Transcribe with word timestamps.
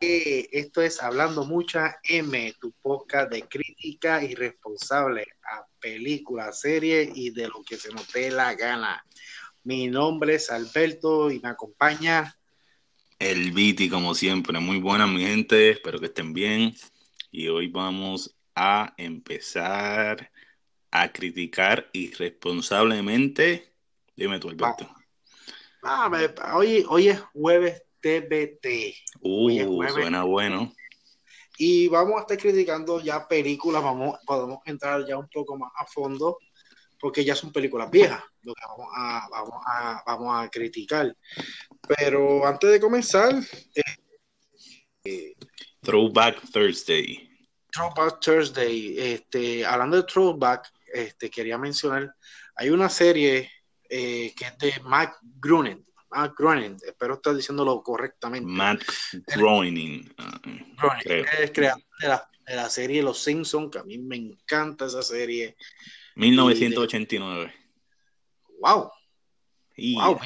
Esto 0.00 0.80
es 0.80 1.02
Hablando 1.02 1.44
Mucha 1.44 1.98
M, 2.04 2.54
tu 2.60 2.70
podcast 2.70 3.32
de 3.32 3.42
crítica 3.42 4.22
irresponsable 4.22 5.26
a 5.42 5.66
películas, 5.80 6.60
series 6.60 7.10
y 7.16 7.30
de 7.30 7.48
lo 7.48 7.64
que 7.64 7.76
se 7.76 7.92
nos 7.92 8.12
dé 8.12 8.30
la 8.30 8.54
gana. 8.54 9.04
Mi 9.64 9.88
nombre 9.88 10.36
es 10.36 10.50
Alberto 10.50 11.32
y 11.32 11.40
me 11.40 11.48
acompaña 11.48 12.32
el 13.18 13.50
Viti, 13.50 13.90
como 13.90 14.14
siempre. 14.14 14.60
Muy 14.60 14.78
buena, 14.78 15.08
mi 15.08 15.20
gente. 15.20 15.70
Espero 15.70 15.98
que 15.98 16.06
estén 16.06 16.32
bien. 16.32 16.76
Y 17.32 17.48
hoy 17.48 17.66
vamos 17.66 18.36
a 18.54 18.94
empezar 18.98 20.30
a 20.92 21.12
criticar 21.12 21.90
irresponsablemente. 21.92 23.74
Dime 24.14 24.38
tú, 24.38 24.50
Alberto. 24.50 24.88
hoy, 26.54 26.84
hoy 26.88 27.08
es 27.08 27.20
jueves 27.32 27.82
TBT. 28.00 28.94
Uh, 29.20 29.88
suena 29.88 30.24
bueno. 30.24 30.72
Y 31.56 31.88
vamos 31.88 32.18
a 32.18 32.20
estar 32.20 32.38
criticando 32.38 33.00
ya 33.00 33.26
películas, 33.26 33.82
vamos, 33.82 34.18
podemos 34.24 34.58
entrar 34.64 35.04
ya 35.06 35.18
un 35.18 35.28
poco 35.28 35.56
más 35.56 35.72
a 35.76 35.84
fondo, 35.86 36.38
porque 37.00 37.24
ya 37.24 37.34
son 37.34 37.52
películas 37.52 37.90
viejas, 37.90 38.22
lo 38.42 38.54
que 38.54 38.62
vamos 38.68 38.86
a, 38.94 39.28
vamos 39.28 39.60
a, 39.66 40.02
vamos 40.06 40.36
a 40.36 40.48
criticar. 40.48 41.16
Pero 41.96 42.46
antes 42.46 42.70
de 42.70 42.80
comenzar... 42.80 43.34
Eh, 45.04 45.34
Throwback 45.80 46.40
Thursday. 46.52 47.28
Throwback 47.72 48.20
Thursday. 48.20 48.96
Este, 48.98 49.66
hablando 49.66 49.96
de 49.96 50.02
Throwback, 50.04 50.70
este, 50.92 51.28
quería 51.28 51.58
mencionar, 51.58 52.14
hay 52.54 52.70
una 52.70 52.88
serie 52.88 53.50
eh, 53.88 54.34
que 54.36 54.44
es 54.44 54.58
de 54.58 54.74
Mike 54.84 55.14
Grunen, 55.40 55.84
Matt 56.10 56.34
Groening, 56.36 56.76
espero 56.86 57.14
estar 57.14 57.34
diciéndolo 57.34 57.82
correctamente. 57.82 58.46
Matt 58.48 58.82
Groening. 59.36 60.14
Ah, 60.18 60.98
es 61.04 61.50
creador 61.52 61.82
de 62.00 62.08
la, 62.08 62.30
de 62.46 62.56
la, 62.56 62.70
serie 62.70 63.02
Los 63.02 63.18
Simpsons, 63.22 63.70
que 63.70 63.78
a 63.78 63.84
mí 63.84 63.98
me 63.98 64.16
encanta 64.16 64.86
esa 64.86 65.02
serie. 65.02 65.56
1989. 66.16 67.54
¡Wow! 68.60 68.90
wow, 69.94 70.18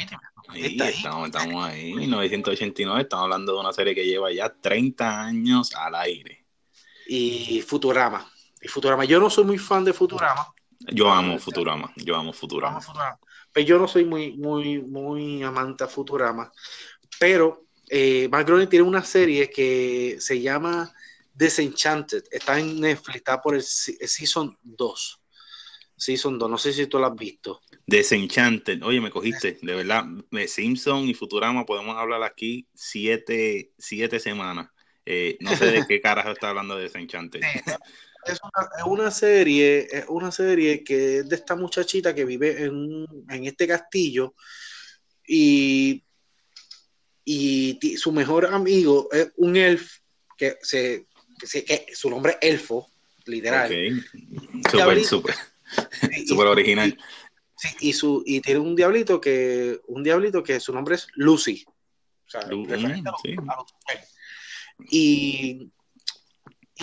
estamos, 0.55 1.27
estamos 1.27 1.67
ahí, 1.67 1.93
1989, 1.95 3.03
estamos 3.03 3.25
hablando 3.25 3.53
de 3.53 3.61
una 3.61 3.73
serie 3.73 3.95
que 3.95 4.07
lleva 4.07 4.33
ya 4.33 4.49
30 4.49 5.21
años 5.21 5.75
al 5.75 5.95
aire. 5.97 6.47
Y 7.07 7.61
Futurama. 7.63 8.27
Y 8.61 8.69
Futurama, 8.69 9.05
yo 9.05 9.21
no 9.21 9.29
soy 9.29 9.45
muy 9.45 9.59
fan 9.59 9.85
de 9.85 9.93
Futurama. 9.93 10.55
Yo 10.93 11.11
amo 11.11 11.39
Futurama, 11.39 11.93
yo 11.97 12.17
amo 12.17 12.33
Futurama. 12.33 12.81
Futurama. 12.81 13.19
Pues 13.53 13.67
yo 13.67 13.79
no 13.79 13.87
soy 13.87 14.05
muy, 14.05 14.33
muy, 14.33 14.81
muy 14.81 15.43
amante 15.43 15.85
a 15.85 15.89
Futurama, 15.89 16.51
pero 17.19 17.67
eh, 17.89 18.29
Groening 18.31 18.69
tiene 18.69 18.85
una 18.85 19.05
serie 19.05 19.51
que 19.51 20.17
se 20.19 20.41
llama 20.41 20.93
Disenchanted. 21.35 22.25
Está 22.31 22.59
en 22.59 22.81
Netflix, 22.81 23.17
está 23.17 23.41
por 23.41 23.55
el, 23.55 23.63
Season 23.63 24.57
2. 24.63 25.21
Season 25.95 26.39
2, 26.39 26.51
no 26.51 26.59
sé 26.59 26.73
si 26.73 26.87
tú 26.87 26.99
lo 26.99 27.07
has 27.07 27.15
visto. 27.15 27.61
Desenchanted, 27.87 28.83
oye, 28.83 29.01
me 29.01 29.11
cogiste, 29.11 29.59
de 29.61 29.75
verdad, 29.75 30.05
de 30.31 30.49
Simpson 30.49 31.07
y 31.09 31.15
Futurama 31.15 31.67
podemos 31.67 31.97
hablar 31.97 32.23
aquí 32.23 32.67
siete, 32.75 33.73
siete 33.79 34.19
semanas. 34.19 34.71
Eh, 35.05 35.37
no 35.41 35.55
sé 35.57 35.67
de 35.67 35.85
qué 35.89 36.01
carajo 36.01 36.31
está 36.31 36.49
hablando 36.49 36.77
de 36.77 36.85
Desenchanted 36.85 37.43
es 38.25 38.41
una, 38.87 39.11
serie, 39.11 39.89
es 39.91 40.05
una 40.09 40.31
serie 40.31 40.85
que 40.85 41.19
es 41.19 41.29
de 41.29 41.37
esta 41.37 41.57
muchachita 41.57 42.15
que 42.15 42.25
vive 42.25 42.65
en, 42.65 43.07
este 43.45 43.67
castillo 43.67 44.35
y, 45.27 46.05
y 47.25 47.97
su 47.97 48.13
mejor 48.13 48.47
amigo 48.47 49.09
es 49.13 49.33
un 49.37 49.57
elfo 49.57 50.01
que 50.37 50.59
se 50.63 51.07
que, 51.39 51.87
su 51.95 52.11
nombre 52.11 52.39
es 52.41 52.51
elfo, 52.53 52.89
literal. 53.27 53.69
Súper, 54.71 55.05
súper. 55.05 55.35
Súper 56.27 56.47
original. 56.47 56.99
Sí, 57.57 57.69
y 57.81 57.93
su 57.93 58.23
y 58.27 58.41
tiene 58.41 58.61
un 58.61 58.75
diablito 58.75 59.21
que 59.21 59.81
un 59.87 60.03
diablito 60.03 60.43
que 60.43 60.61
su 60.61 60.73
nombre 60.73 60.97
es 60.97 61.09
Lucy. 61.15 61.65
O 62.27 62.31
sea, 62.31 62.49
y 64.91 65.71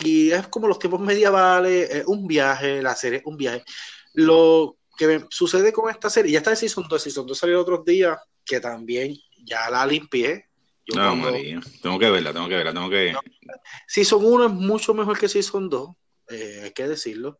y 0.04 0.32
es 0.32 0.48
como 0.48 0.68
los 0.68 0.80
tiempos 0.80 1.00
medievales, 1.02 1.90
es 1.90 2.08
un 2.08 2.28
viaje, 2.28 2.82
la 2.82 2.96
serie 2.96 3.20
es 3.20 3.26
un 3.26 3.38
viaje. 3.38 3.64
Lo 4.14 4.78
que 4.98 5.26
sucede 5.30 5.72
con 5.72 5.90
esta 5.90 6.10
serie, 6.10 6.34
ya 6.34 6.40
está 6.40 6.52
en 6.52 6.58
Season 6.58 6.86
2, 6.90 7.02
Season 7.02 7.26
2 7.26 7.38
salió 7.38 7.62
otros 7.62 7.86
días, 7.86 8.18
que 8.46 8.60
también 8.60 9.16
ya 9.44 9.70
la 9.70 9.86
limpié. 9.86 10.50
no, 10.94 11.16
María, 11.16 11.60
tengo 11.82 11.98
que 12.00 12.10
verla, 12.10 12.34
tengo 12.34 12.50
que 12.50 12.56
verla, 12.56 12.74
tengo 12.74 12.90
que... 12.90 13.16
Season 13.88 14.24
1 14.24 14.46
es 14.46 14.52
mucho 14.52 14.94
mejor 14.94 15.18
que 15.18 15.30
Season 15.30 15.70
2, 15.70 15.90
eh, 16.30 16.62
hay 16.66 16.72
que 16.72 16.88
decirlo, 16.88 17.40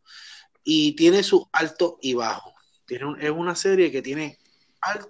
y 0.64 0.94
tiene 0.96 1.22
su 1.22 1.48
alto 1.52 1.98
y 2.00 2.14
bajo. 2.14 2.54
Tiene 2.86 3.14
es 3.20 3.30
una 3.30 3.54
serie 3.54 3.90
que 3.90 4.02
tiene 4.02 4.38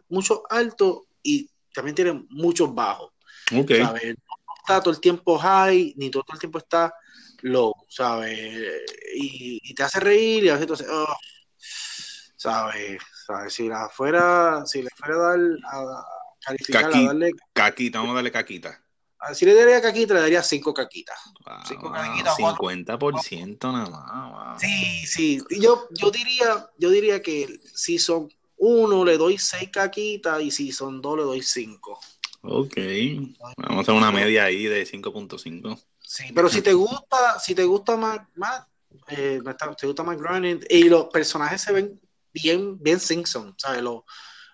mucho 0.09 0.43
alto 0.51 1.07
y 1.23 1.49
también 1.73 1.95
tiene 1.95 2.27
muchos 2.31 2.75
bajos. 2.75 3.13
Okay. 3.53 3.81
No 3.81 3.95
está 4.59 4.83
todo 4.83 4.93
el 4.93 5.01
tiempo 5.01 5.39
high, 5.39 5.95
ni 5.97 6.11
todo 6.11 6.25
el 6.33 6.39
tiempo 6.39 6.59
está 6.59 6.93
low, 7.43 7.75
¿sabes? 7.89 8.39
Y, 9.15 9.75
te 9.75 9.83
hace 9.83 10.01
reír 10.01 10.45
y 10.45 10.49
a 10.49 10.55
veces 10.55 10.67
tú 10.67 10.75
oh, 10.91 11.17
¿sabes? 12.37 13.01
¿sabes? 13.27 13.55
Si 13.55 13.69
la 13.69 13.89
fuera, 13.89 14.65
si 14.67 14.83
le 14.83 14.91
fuera 14.97 15.15
a 15.15 15.19
dar 15.19 15.41
a 15.73 16.05
calificar, 16.41 16.85
a 16.87 17.03
darle... 17.03 17.31
Caquita, 17.53 17.99
vamos 17.99 18.13
a 18.13 18.17
darle 18.17 18.33
caquita. 18.33 18.83
Si 19.35 19.45
le 19.45 19.55
daría 19.55 19.83
caquita, 19.83 20.15
le 20.15 20.21
daría 20.21 20.43
cinco 20.43 20.73
caquitas. 20.73 21.19
cinco 21.69 21.93
caquitas 21.93 22.37
50% 22.37 23.73
nada 23.73 23.91
más. 23.91 24.61
Sí, 24.61 25.07
sí. 25.07 25.43
Yo, 25.61 25.89
yo 25.91 26.11
diría, 26.11 26.71
yo 26.79 26.91
diría 26.91 27.21
que 27.21 27.61
si 27.75 27.99
son 27.99 28.31
uno 28.57 29.05
le 29.05 29.19
doy 29.19 29.39
seis 29.39 29.71
caquitas 29.71 30.41
y 30.43 30.51
si 30.51 30.73
son 30.73 31.03
dos 31.03 31.19
le 31.19 31.23
doy 31.25 31.43
cinco. 31.43 32.01
Ok. 32.43 32.77
Vamos 33.57 33.79
a 33.79 33.81
hacer 33.81 33.95
una 33.95 34.11
media 34.11 34.45
ahí 34.45 34.65
de 34.65 34.87
5.5. 34.87 35.79
Sí, 35.99 36.25
pero 36.35 36.49
si 36.49 36.63
te 36.63 36.73
gusta, 36.73 37.39
si 37.39 37.55
te 37.55 37.65
gusta 37.65 37.97
más, 37.97 38.21
más 38.35 38.67
eh, 39.09 39.41
te 39.79 39.87
gusta 39.87 40.03
más 40.03 40.17
Groening 40.17 40.61
y 40.69 40.85
los 40.85 41.07
personajes 41.07 41.61
se 41.63 41.73
ven 41.73 42.01
bien, 42.33 42.83
bien 42.83 42.99
Simpson, 42.99 43.55
¿sabes? 43.57 43.83
Lo, 43.83 44.05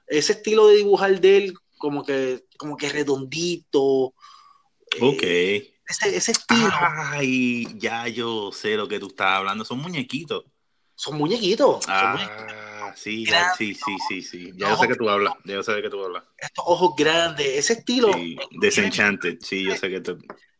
ese 0.07 0.33
estilo 0.35 0.69
de 0.69 0.77
dibujar 0.77 1.21
de 1.21 1.37
él, 1.37 1.55
como 1.79 2.05
que, 2.05 2.45
como 2.59 2.77
que 2.77 2.89
redondito. 2.89 4.15
Eh, 4.93 5.03
ok. 5.03 5.23
ese, 5.89 6.17
ese, 6.17 6.33
estilo. 6.33 6.71
Ay, 6.73 7.67
ya 7.79 8.09
yo 8.09 8.51
sé 8.53 8.77
lo 8.77 8.89
que 8.89 8.99
tú 8.99 9.09
estás 9.09 9.29
hablando. 9.29 9.65
Son 9.65 9.79
muñequitos. 9.79 10.45
Son 10.95 11.17
muñequitos. 11.19 11.85
Ah, 11.89 12.13
sí, 12.95 13.27
sí, 13.57 13.75
sí, 13.75 13.97
sí, 14.09 14.23
sí. 14.23 14.53
Ya 14.57 14.71
yo 14.71 14.77
sé 14.77 14.89
que 14.89 14.95
tú 14.95 15.09
hablas. 15.09 15.35
Ya 15.45 15.55
yo 15.55 15.63
sé 15.63 15.73
de 15.73 15.83
qué 15.83 15.91
tú 15.91 16.05
hablas. 16.05 16.25
Estos 16.39 16.65
ojos 16.67 16.95
grandes, 16.97 17.47
ese 17.47 17.75
estilo. 17.75 18.13
Sí, 18.13 18.37
Desenchanted, 18.61 19.39
sí, 19.41 19.65
yo 19.65 19.77
sé 19.77 19.91
que 19.91 20.01
te 20.01 20.17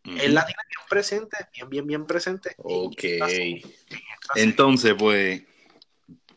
él 0.07 0.35
la 0.35 0.47
tiene 0.47 0.63
bien 0.69 0.87
presente, 0.89 1.37
bien, 1.53 1.69
bien, 1.69 1.87
bien 1.87 2.07
presente. 2.07 2.55
Ok. 2.59 3.03
Entonces, 4.35 4.95
pues, 4.97 5.43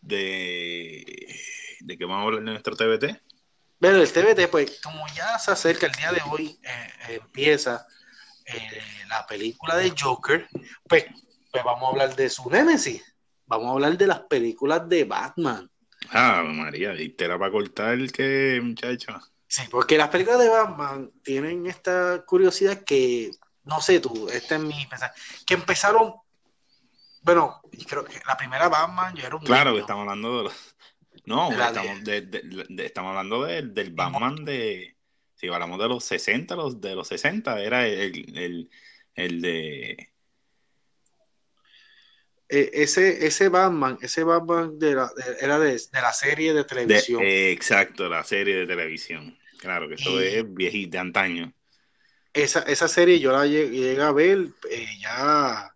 de, 0.02 1.36
de 1.82 1.98
qué 1.98 2.06
vamos 2.06 2.24
a 2.24 2.26
hablar 2.26 2.44
de 2.44 2.52
nuestro 2.52 2.76
TBT. 2.76 3.22
Bueno, 3.80 4.02
el 4.02 4.12
TBT, 4.12 4.50
pues, 4.50 4.82
como 4.82 5.06
ya 5.16 5.38
se 5.40 5.52
acerca 5.52 5.86
el 5.86 5.94
día 5.94 6.12
de 6.12 6.22
hoy, 6.30 6.60
eh, 6.64 7.20
empieza 7.22 7.86
eh, 8.46 8.82
la 9.08 9.26
película 9.26 9.78
de 9.78 9.94
Joker, 9.98 10.48
pues, 10.88 11.06
pues 11.52 11.64
vamos 11.64 11.84
a 11.84 11.92
hablar 11.92 12.16
de 12.16 12.30
su 12.30 12.50
Nemesis. 12.50 13.04
Vamos 13.46 13.68
a 13.68 13.72
hablar 13.72 13.98
de 13.98 14.08
las 14.08 14.22
películas 14.22 14.88
de 14.90 15.04
Batman. 15.06 15.70
Ah, 16.12 16.44
María, 16.44 17.00
y 17.00 17.10
te 17.10 17.28
la 17.28 17.38
va 17.38 17.48
a 17.48 17.52
cortar 17.52 17.94
el 17.94 18.12
que, 18.12 18.60
muchacho. 18.64 19.20
Sí, 19.48 19.64
porque 19.70 19.98
las 19.98 20.10
películas 20.10 20.40
de 20.40 20.50
Batman 20.50 21.12
tienen 21.24 21.66
esta 21.66 22.24
curiosidad 22.26 22.84
que 22.84 23.32
no 23.64 23.82
sé 23.82 24.00
tú, 24.00 24.30
este 24.30 24.56
es 24.56 24.62
mi 24.62 24.86
pensar, 24.88 25.12
que 25.46 25.54
empezaron, 25.54 26.14
bueno, 27.22 27.62
creo 27.88 28.04
que 28.04 28.20
la 28.28 28.36
primera 28.36 28.68
Batman 28.68 29.16
yo 29.16 29.26
era 29.26 29.36
un 29.36 29.44
Claro, 29.44 29.74
que 29.74 29.82
estamos 29.82 30.02
hablando 30.02 30.38
de 30.38 30.44
los, 30.46 30.76
no, 31.26 31.52
estamos, 31.52 32.04
de, 32.04 32.86
estamos 32.86 33.10
hablando 33.10 33.44
del 33.46 33.92
Batman 33.92 34.44
de, 34.46 34.96
si 35.36 35.48
hablamos 35.48 35.80
de 35.80 35.88
los 35.88 36.04
60, 36.04 36.56
los 36.56 36.82
de 36.82 36.96
los 36.96 37.08
60, 37.08 37.62
era 37.62 37.88
el, 37.88 38.38
el, 38.38 38.70
el 39.16 39.42
de... 39.42 40.12
E, 42.50 42.72
ese, 42.74 43.26
ese 43.26 43.48
Batman, 43.48 44.00
ese 44.02 44.24
Batman 44.24 44.80
de 44.80 44.96
la, 44.96 45.12
era 45.40 45.60
de, 45.60 45.80
la 45.94 46.14
serie 46.14 46.54
de 46.54 46.64
televisión. 46.64 47.22
exacto, 47.24 48.10
la 48.10 48.24
serie 48.24 48.56
de 48.56 48.66
televisión. 48.66 49.38
Claro 49.60 49.88
que 49.88 49.96
eso 49.96 50.20
es 50.20 50.54
viejito, 50.54 50.92
de 50.92 51.00
antaño 51.00 51.54
esa, 52.34 52.62
esa 52.62 52.88
serie 52.88 53.20
yo 53.20 53.32
la 53.32 53.46
llegué, 53.46 54.02
a 54.02 54.12
ver 54.12 54.50
eh, 54.70 54.88
ya 55.00 55.74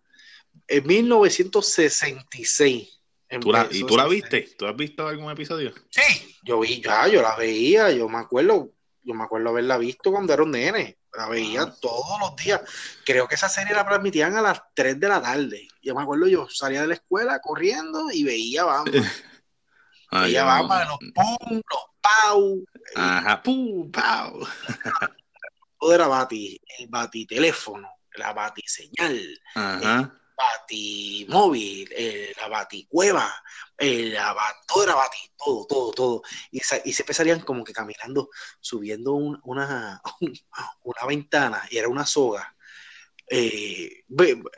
en 0.68 0.86
1966. 0.86 3.00
¿Y 3.30 3.84
tú 3.84 3.96
la 3.96 4.06
viste? 4.06 4.42
¿Tú 4.56 4.66
has 4.66 4.76
visto 4.76 5.08
algún 5.08 5.30
episodio? 5.30 5.72
Sí, 5.90 6.36
yo 6.44 6.60
vi, 6.60 6.80
ya, 6.80 7.08
yo 7.08 7.20
la 7.20 7.34
veía, 7.36 7.90
yo 7.90 8.08
me 8.08 8.18
acuerdo, 8.18 8.70
yo 9.02 9.14
me 9.14 9.24
acuerdo 9.24 9.48
haberla 9.48 9.76
visto 9.78 10.12
cuando 10.12 10.32
era 10.32 10.42
un 10.42 10.52
nene. 10.52 10.98
La 11.16 11.28
veía 11.28 11.66
todos 11.80 12.18
los 12.20 12.36
días. 12.36 12.60
Creo 13.04 13.28
que 13.28 13.36
esa 13.36 13.48
serie 13.48 13.74
la 13.74 13.86
transmitían 13.86 14.36
a 14.36 14.42
las 14.42 14.62
3 14.74 14.98
de 14.98 15.08
la 15.08 15.22
tarde. 15.22 15.68
Yo 15.82 15.94
me 15.94 16.02
acuerdo, 16.02 16.26
yo 16.26 16.48
salía 16.48 16.82
de 16.82 16.88
la 16.88 16.94
escuela 16.94 17.40
corriendo 17.40 18.10
y 18.12 18.24
veía 18.24 18.64
Batman. 18.64 19.04
Ah, 20.10 20.22
veía 20.22 20.44
Batman, 20.44 20.86
los 20.86 20.98
pum, 21.12 21.60
los 21.68 21.84
pau. 22.00 22.64
Ajá, 22.94 23.42
pu, 23.42 23.90
pau. 23.90 24.46
Todo 25.80 25.92
era 25.92 26.06
bati, 26.06 26.60
el 26.78 26.86
bati 26.86 27.26
teléfono, 27.26 27.88
la 28.14 28.32
bati 28.32 28.62
señal, 28.64 29.18
Ajá. 29.56 30.14
Móvil, 31.28 31.88
eh, 31.96 32.32
la 32.40 32.48
bati 32.48 32.86
cueva, 32.86 33.32
la 33.78 34.32
ba- 34.32 34.54
todo 34.66 34.84
era 34.84 34.94
bati, 34.94 35.18
todo, 35.36 35.66
todo, 35.66 35.92
todo. 35.92 36.22
Y, 36.50 36.58
y 36.84 36.92
siempre 36.92 37.14
salían 37.14 37.40
como 37.40 37.64
que 37.64 37.72
caminando, 37.72 38.30
subiendo 38.60 39.12
un- 39.12 39.40
una, 39.44 40.00
una 40.82 41.06
ventana 41.06 41.66
y 41.70 41.78
era 41.78 41.88
una 41.88 42.06
soga. 42.06 42.50
Eh, 43.26 44.04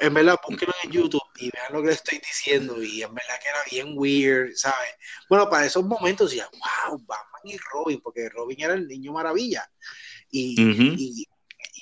en 0.00 0.14
verdad, 0.14 0.38
búsquenlo 0.46 0.75
en 0.82 0.90
YouTube 0.90 1.23
y 1.37 1.50
vean 1.50 1.73
lo 1.73 1.82
que 1.82 1.88
les 1.88 1.96
estoy 1.96 2.19
diciendo. 2.19 2.82
Y 2.82 3.02
en 3.02 3.14
verdad 3.14 3.38
que 3.40 3.49
era 3.49 3.58
bien 3.70 3.94
weird, 3.96 4.55
¿sabes? 4.56 4.90
Bueno, 5.28 5.49
para 5.49 5.67
esos 5.67 5.84
momentos 5.84 6.31
decía, 6.31 6.49
wow, 6.52 6.99
Batman 6.99 7.43
y 7.44 7.56
Robin, 7.73 8.00
porque 8.00 8.28
Robin 8.28 8.61
era 8.61 8.75
el 8.75 8.88
niño 8.88 9.12
maravilla. 9.12 9.70
Y, 10.31 10.55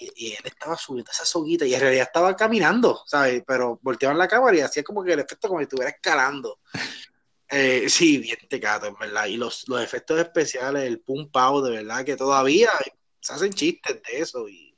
y- 0.01 0.13
y 0.29 0.33
él 0.33 0.43
estaba 0.45 0.77
subiendo 0.77 1.11
esa 1.11 1.25
soguita 1.25 1.65
y 1.67 1.75
en 1.75 1.81
realidad 1.81 2.07
estaba 2.07 2.35
caminando, 2.37 3.03
¿sabes? 3.07 3.43
Pero 3.47 3.79
volteaban 3.83 4.19
la 4.19 4.29
cámara 4.29 4.57
y 4.57 4.61
hacía 4.61 4.83
como 4.83 5.03
que 5.05 5.13
el 5.13 5.21
efecto 5.21 5.49
como 5.49 5.61
si 5.61 5.65
estuviera 5.65 5.91
escalando. 5.91 6.61
Eh, 7.51 7.89
sí, 7.89 8.19
bien 8.19 8.39
tecato, 8.49 8.87
en 8.87 8.95
verdad. 8.99 9.27
Y 9.27 9.37
los, 9.37 9.69
los 9.69 9.81
efectos 9.81 10.19
especiales, 10.19 10.83
el 10.85 11.01
pum 11.01 11.31
pau, 11.31 11.63
de 11.63 11.71
verdad 11.71 12.05
que 12.05 12.17
todavía 12.17 12.71
se 13.21 13.33
hacen 13.33 13.53
chistes 13.53 14.03
de 14.03 14.19
eso 14.19 14.49
y 14.49 14.77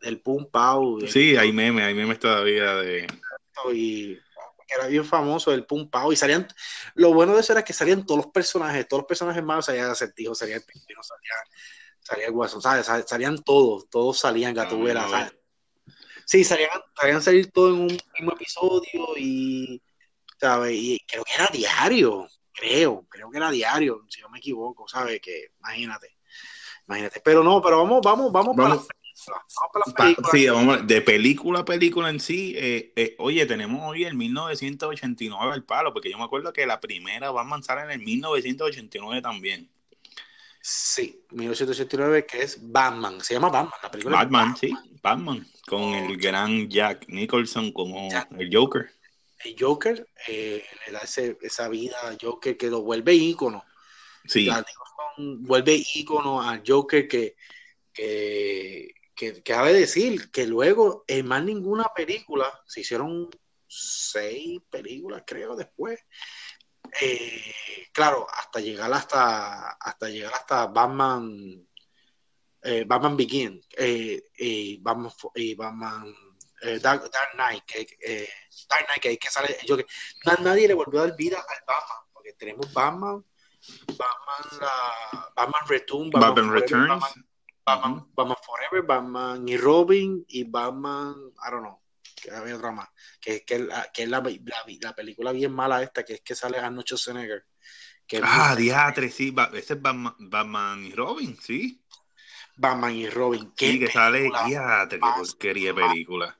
del 0.00 0.20
pum 0.20 0.50
pau. 0.50 1.06
Sí, 1.06 1.36
hay 1.36 1.52
memes, 1.52 1.84
hay 1.84 1.94
memes 1.94 2.18
todavía 2.18 2.74
de. 2.76 3.06
y 3.72 4.16
que 4.66 4.74
era 4.74 4.86
bien 4.88 5.04
famoso 5.04 5.52
el 5.52 5.64
Pum 5.64 5.88
Pau 5.88 6.12
y 6.12 6.16
salían 6.16 6.48
lo 6.94 7.14
bueno 7.14 7.34
de 7.34 7.40
eso 7.40 7.52
era 7.52 7.62
que 7.64 7.72
salían 7.72 8.04
todos 8.04 8.24
los 8.24 8.32
personajes 8.32 8.88
todos 8.88 9.02
los 9.02 9.06
personajes 9.08 9.42
malos 9.44 9.66
salían 9.66 9.90
acertijo 9.90 10.34
salía 10.34 10.56
el 10.56 10.64
pingüino 10.64 11.02
salía, 11.04 11.32
salía 12.06 12.26
el 12.26 12.32
guasón 12.32 12.62
¿sabes? 12.62 12.86
Sal- 12.86 13.04
salían 13.06 13.36
todos 13.42 13.88
todos 13.90 14.18
salían 14.18 14.54
Gatubela 14.54 15.02
no, 15.02 15.10
¿sabes? 15.10 15.34
sí 16.24 16.44
salían 16.44 16.70
salían 16.98 17.20
salir 17.22 17.50
todos 17.50 17.74
en 17.74 17.80
un 17.80 17.98
mismo 18.14 18.32
episodio 18.32 19.06
y 19.16 19.82
¿sabes? 20.40 20.72
y 20.74 21.00
creo 21.06 21.24
que 21.24 21.34
era 21.34 21.48
diario 21.52 22.28
creo 22.52 23.06
creo 23.08 23.30
que 23.30 23.38
era 23.38 23.50
diario 23.50 24.04
si 24.08 24.20
no 24.20 24.28
me 24.28 24.38
equivoco 24.38 24.86
¿sabes? 24.86 25.20
que 25.20 25.50
imagínate 25.58 26.16
imagínate 26.86 27.20
pero 27.24 27.42
no 27.42 27.60
pero 27.60 27.78
vamos 27.78 28.00
vamos 28.02 28.30
vamos, 28.30 28.56
para 28.56 28.68
Vamos, 28.68 28.86
películas 28.86 29.06
vamos 29.72 29.94
para 29.94 30.08
las 30.10 30.30
sí, 30.30 30.46
vamos, 30.48 30.86
de 30.86 31.00
película 31.00 31.60
a 31.60 31.64
película 31.64 32.10
en 32.10 32.20
sí. 32.20 32.54
eh, 32.56 32.92
eh, 32.96 33.14
oye, 33.18 33.46
tenemos 33.46 33.80
hoy 33.82 34.04
el 34.04 34.14
1989 34.14 35.52
al 35.52 35.64
palo, 35.64 35.92
porque 35.92 36.10
yo 36.10 36.18
me 36.18 36.24
acuerdo 36.24 36.52
que 36.52 36.66
la 36.66 36.80
primera 36.80 37.30
va 37.30 37.40
a 37.42 37.44
avanzar 37.44 37.78
en 37.78 37.90
el 37.90 38.00
1989 38.00 39.22
también. 39.22 39.70
Sí, 40.68 41.22
1989, 41.30 42.26
que 42.26 42.42
es 42.42 42.58
Batman. 42.60 43.20
Se 43.20 43.34
llama 43.34 43.50
Batman, 43.50 43.78
la 43.84 43.88
película. 43.88 44.16
Batman, 44.16 44.56
sí, 44.56 44.74
Batman, 45.00 45.46
con 45.64 45.94
el 45.94 46.16
gran 46.16 46.68
Jack 46.68 47.04
Nicholson 47.06 47.70
como 47.70 48.10
Jack. 48.10 48.32
el 48.36 48.50
Joker. 48.52 48.90
El 49.44 49.54
Joker, 49.56 50.08
eh, 50.26 50.64
le 50.86 50.92
da 50.92 50.98
ese- 50.98 51.38
esa 51.40 51.68
vida 51.68 51.96
al 52.02 52.18
Joker 52.20 52.56
que 52.56 52.68
lo 52.68 52.82
vuelve 52.82 53.14
ícono. 53.14 53.64
Sí, 54.26 54.46
Nicholson 54.46 55.44
vuelve 55.44 55.80
ícono 55.94 56.42
al 56.42 56.64
Joker 56.66 57.06
que, 57.06 57.36
que, 57.92 58.92
que, 59.14 59.34
que 59.34 59.42
cabe 59.44 59.72
decir 59.72 60.32
que 60.32 60.48
luego 60.48 61.04
en 61.06 61.28
más 61.28 61.44
ninguna 61.44 61.84
película, 61.94 62.52
se 62.66 62.80
hicieron 62.80 63.30
seis 63.68 64.60
películas, 64.68 65.22
creo, 65.24 65.54
después. 65.54 66.00
Eh, 67.00 67.54
claro, 67.92 68.26
hasta 68.32 68.60
llegar 68.60 68.92
hasta 68.92 69.70
hasta 69.72 70.08
llegar 70.08 70.32
hasta 70.34 70.66
Batman 70.66 71.66
eh, 72.62 72.84
Batman 72.86 73.16
Begin 73.16 73.60
eh, 73.76 74.22
y 74.38 74.78
Batman, 74.78 75.12
y 75.34 75.54
Batman 75.54 76.14
eh, 76.62 76.78
Dark, 76.80 77.10
Dark 77.10 77.32
Knight 77.34 77.64
que, 77.64 77.86
eh, 78.00 78.28
Dark 78.68 78.86
Knight 78.86 79.02
que, 79.02 79.18
que 79.18 79.30
sale 79.30 79.56
yo 79.66 79.76
que 79.76 79.86
na- 80.24 80.38
nadie 80.40 80.66
le 80.68 80.74
volvió 80.74 81.00
a 81.02 81.06
dar 81.06 81.16
vida 81.16 81.38
al 81.38 81.64
Batman 81.66 81.98
porque 82.12 82.32
tenemos 82.32 82.72
Batman 82.72 83.24
Batman 83.88 84.60
la 84.60 85.32
Batman 85.36 85.62
Return 85.68 86.10
Batman 86.10 86.34
Forever, 86.34 86.62
Returns. 86.62 86.88
Batman, 86.88 87.26
Batman. 87.64 88.12
Batman 88.14 88.36
Forever 88.42 88.82
Batman 88.82 89.48
y 89.48 89.56
Robin 89.58 90.24
y 90.28 90.44
Batman 90.44 91.14
I 91.46 91.50
don't 91.50 91.62
know 91.62 91.80
había 92.30 92.56
otra 92.56 92.72
más 92.72 92.88
que, 93.20 93.44
que, 93.44 93.58
la- 93.60 93.90
que 93.92 94.04
es 94.04 94.08
la, 94.08 94.20
la, 94.20 94.64
la 94.80 94.94
película 94.94 95.32
bien 95.32 95.52
mala 95.52 95.82
esta 95.82 96.04
que 96.04 96.14
es 96.14 96.20
que 96.22 96.34
sale 96.34 96.58
Arnold 96.58 96.86
Schwarzenegger 96.86 97.44
que 98.06 98.18
es 98.18 98.22
Ah, 98.22 98.54
diatre, 98.56 99.08
sí, 99.10 99.34
ese 99.54 99.72
es 99.74 99.80
Batman, 99.82 100.14
Batman 100.18 100.84
y 100.84 100.92
Robin, 100.92 101.36
sí. 101.40 101.82
Batman 102.56 102.94
y 102.94 103.08
Robin 103.08 103.52
qué 103.56 103.70
Sí, 103.72 103.78
que 103.78 103.90
sale 103.90 104.30
diatre, 104.30 104.98
qué 105.00 105.12
porquería 105.12 105.72
de 105.74 105.74
película. 105.74 106.38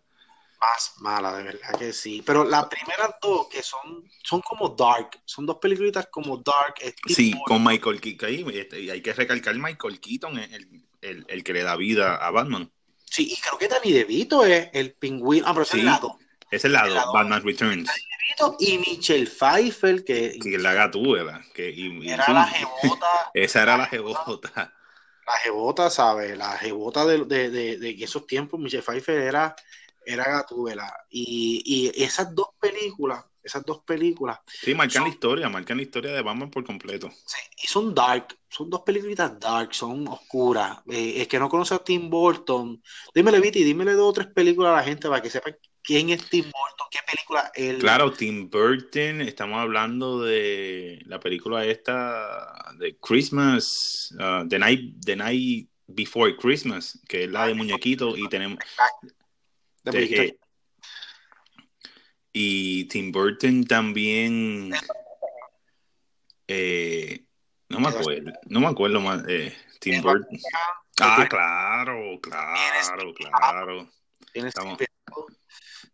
más 0.61 0.94
mala, 1.00 1.37
de 1.37 1.44
verdad 1.44 1.79
que 1.79 1.93
sí. 1.93 2.23
Pero 2.25 2.44
las 2.44 2.67
primeras 2.67 3.11
dos 3.21 3.49
que 3.49 3.62
son, 3.62 4.05
son 4.23 4.41
como 4.41 4.71
dark, 4.71 5.21
son 5.25 5.47
dos 5.47 5.59
películas 5.61 6.09
como 6.11 6.38
dark. 6.38 6.75
es 6.81 6.94
Sí, 7.06 7.31
tipo- 7.31 7.44
con 7.44 7.62
Michael 7.65 8.00
Keaton. 8.00 8.50
este, 8.53 8.81
y 8.81 8.91
hay 8.91 9.00
que 9.03 9.12
recalcar 9.12 9.55
Michael 9.56 10.00
Keaton, 10.00 10.38
el, 10.38 10.85
el, 11.00 11.25
el 11.29 11.44
que 11.44 11.53
le 11.53 11.62
da 11.62 11.77
vida 11.77 12.17
a 12.17 12.31
Batman. 12.31 12.73
Sí, 13.11 13.32
y 13.32 13.37
creo 13.41 13.58
que 13.58 13.69
Danny 13.69 13.93
DeVito 13.93 14.44
es 14.44 14.69
el 14.73 14.94
pingüino. 14.94 15.47
Ah, 15.47 15.53
pero 15.53 15.62
ese 15.62 15.73
Sí. 15.73 15.79
es 15.79 15.81
el 15.81 15.87
lado. 15.87 16.19
Ese 16.50 16.69
lado, 16.69 16.94
lado. 16.94 17.12
Batman 17.12 17.43
Returns, 17.43 17.88
DeVito 17.88 18.56
y 18.61 18.79
Michelle 18.79 19.26
Pfeiffer, 19.26 20.05
que, 20.05 20.38
que 20.38 20.58
la 20.58 20.75
gatúbela. 20.75 21.44
Que, 21.55 21.70
y, 21.70 22.08
era 22.08 22.29
la 22.32 22.47
jebota, 22.47 23.06
esa 23.35 23.62
era 23.62 23.76
la 23.76 23.87
jebota. 23.87 24.75
la 25.26 25.32
jebota, 25.43 25.91
¿sabes? 25.91 26.37
La 26.37 26.53
jebota 26.58 27.05
de, 27.06 27.25
de, 27.25 27.50
de, 27.50 27.79
de 27.79 27.91
esos 28.05 28.26
tiempos, 28.26 28.61
Michelle 28.61 28.82
Pfeiffer 28.82 29.19
era, 29.23 29.56
era 30.05 30.25
Gatúbela. 30.25 30.93
Y, 31.11 31.62
y 31.94 32.05
esas 32.05 32.35
dos 32.35 32.49
películas, 32.61 33.25
esas 33.47 33.65
dos 33.65 33.79
películas, 33.85 34.41
Sí, 34.47 34.75
marcan 34.75 35.05
la 35.05 35.09
historia, 35.09 35.49
marcan 35.49 35.77
la 35.77 35.85
historia 35.85 36.13
de 36.13 36.21
Batman 36.21 36.51
por 36.51 36.65
completo. 36.65 37.11
Sí, 37.25 37.39
y 37.63 37.67
son 37.67 37.95
dark, 37.95 38.37
son 38.49 38.69
dos 38.69 38.83
películas 38.83 39.39
dark, 39.39 39.73
son 39.73 40.07
oscuras. 40.09 40.79
Eh, 40.91 41.15
es 41.19 41.29
que 41.29 41.39
no 41.39 41.49
conoce 41.49 41.75
a 41.75 41.79
Tim 41.79 42.11
Burton. 42.11 42.83
Dímele, 43.15 43.41
Viti, 43.41 43.62
dímele 43.62 43.93
dos 43.93 44.11
o 44.11 44.12
tres 44.12 44.26
películas 44.29 44.73
a 44.73 44.76
la 44.76 44.83
gente 44.83 45.09
para 45.09 45.23
que 45.23 45.31
sepan 45.31 45.57
quién 45.81 46.11
es 46.11 46.29
Tim 46.29 46.45
Burton, 46.45 46.87
qué 46.91 46.99
película 47.07 47.53
él. 47.55 47.79
Claro, 47.79 48.12
Tim 48.12 48.50
Burton, 48.50 49.21
estamos 49.21 49.59
hablando 49.59 50.21
de 50.21 51.00
la 51.07 51.21
película 51.21 51.65
esta 51.65 52.75
de 52.79 52.97
Christmas, 52.97 54.12
uh, 54.19 54.47
The 54.49 54.59
Night, 54.59 54.97
The 55.05 55.17
Night 55.17 55.69
Before 55.87 56.37
Christmas, 56.37 57.00
que 57.07 57.25
es 57.25 57.31
la 57.31 57.47
de 57.47 57.55
muñequito, 57.55 58.17
y 58.17 58.29
tenemos 58.29 58.59
de 59.85 60.05
eh, 60.05 60.38
y 62.38 62.85
Tim 62.88 63.12
Burton 63.12 63.64
también 63.64 64.71
eh, 66.47 67.25
no 67.71 67.81
me 67.81 67.88
acuerdo, 67.88 68.33
no 68.45 68.61
me 68.61 68.66
acuerdo 68.66 69.00
más 69.00 69.23
eh, 69.26 69.57
Tim 69.81 70.02
Burton. 70.02 70.38
Ah, 71.00 71.26
claro, 71.28 72.19
claro, 72.21 73.14
claro. 73.14 73.90
Tiene 74.33 74.49
estamos- 74.49 74.78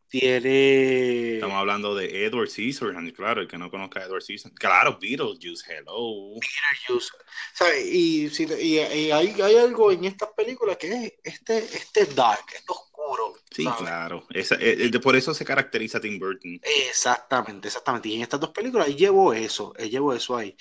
tiene 0.08 1.34
Estamos 1.36 1.56
hablando 1.56 1.94
de 1.94 2.26
Edward 2.26 2.48
Scissorhands, 2.50 3.14
claro, 3.14 3.40
el 3.40 3.48
que 3.48 3.56
no 3.56 3.70
conozca 3.70 4.00
a 4.00 4.04
Edward 4.04 4.22
Scissorhands. 4.22 4.58
Claro, 4.58 4.98
Beetlejuice, 5.00 5.64
hello. 5.72 6.34
Beetlejuice. 6.34 7.12
¿Sabe? 7.54 7.80
Y, 7.86 8.26
y- 8.26 8.62
y 8.74 8.78
hay, 8.78 9.10
hay 9.40 9.56
algo 9.56 9.90
en 9.90 10.04
estas 10.04 10.28
películas 10.36 10.76
que 10.76 10.88
es 10.92 11.12
este, 11.22 11.58
este 11.58 12.04
dark, 12.14 12.44
este 12.54 12.72
oscuro. 13.02 13.34
Sí, 13.50 13.64
¿sabe? 13.64 13.76
claro. 13.78 14.26
Esa- 14.30 14.56
eh, 14.56 14.86
eh, 14.92 14.98
por 15.00 15.16
eso 15.16 15.34
se 15.34 15.44
caracteriza 15.44 16.00
Tim 16.00 16.18
Burton. 16.18 16.60
Exactamente, 16.62 17.68
exactamente. 17.68 18.08
Y 18.08 18.16
en 18.16 18.22
estas 18.22 18.40
dos 18.40 18.50
películas 18.50 18.88
él 18.88 18.96
llevó 18.96 19.32
eso, 19.32 19.74
él 19.76 19.90
llevó 19.90 20.12
eso 20.14 20.36
ahí. 20.36 20.56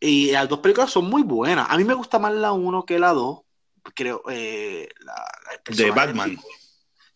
Y 0.00 0.30
las 0.32 0.48
dos 0.48 0.58
películas 0.60 0.90
son 0.90 1.06
muy 1.06 1.22
buenas. 1.22 1.66
A 1.70 1.76
mí 1.76 1.84
me 1.84 1.94
gusta 1.94 2.18
más 2.18 2.32
la 2.32 2.52
uno 2.52 2.84
que 2.84 2.98
la 2.98 3.12
dos. 3.12 3.40
Creo, 3.94 4.22
eh, 4.30 4.88
la, 5.00 5.12
la- 5.14 5.60
el 5.66 5.76
De 5.76 5.90
Batman. 5.90 6.38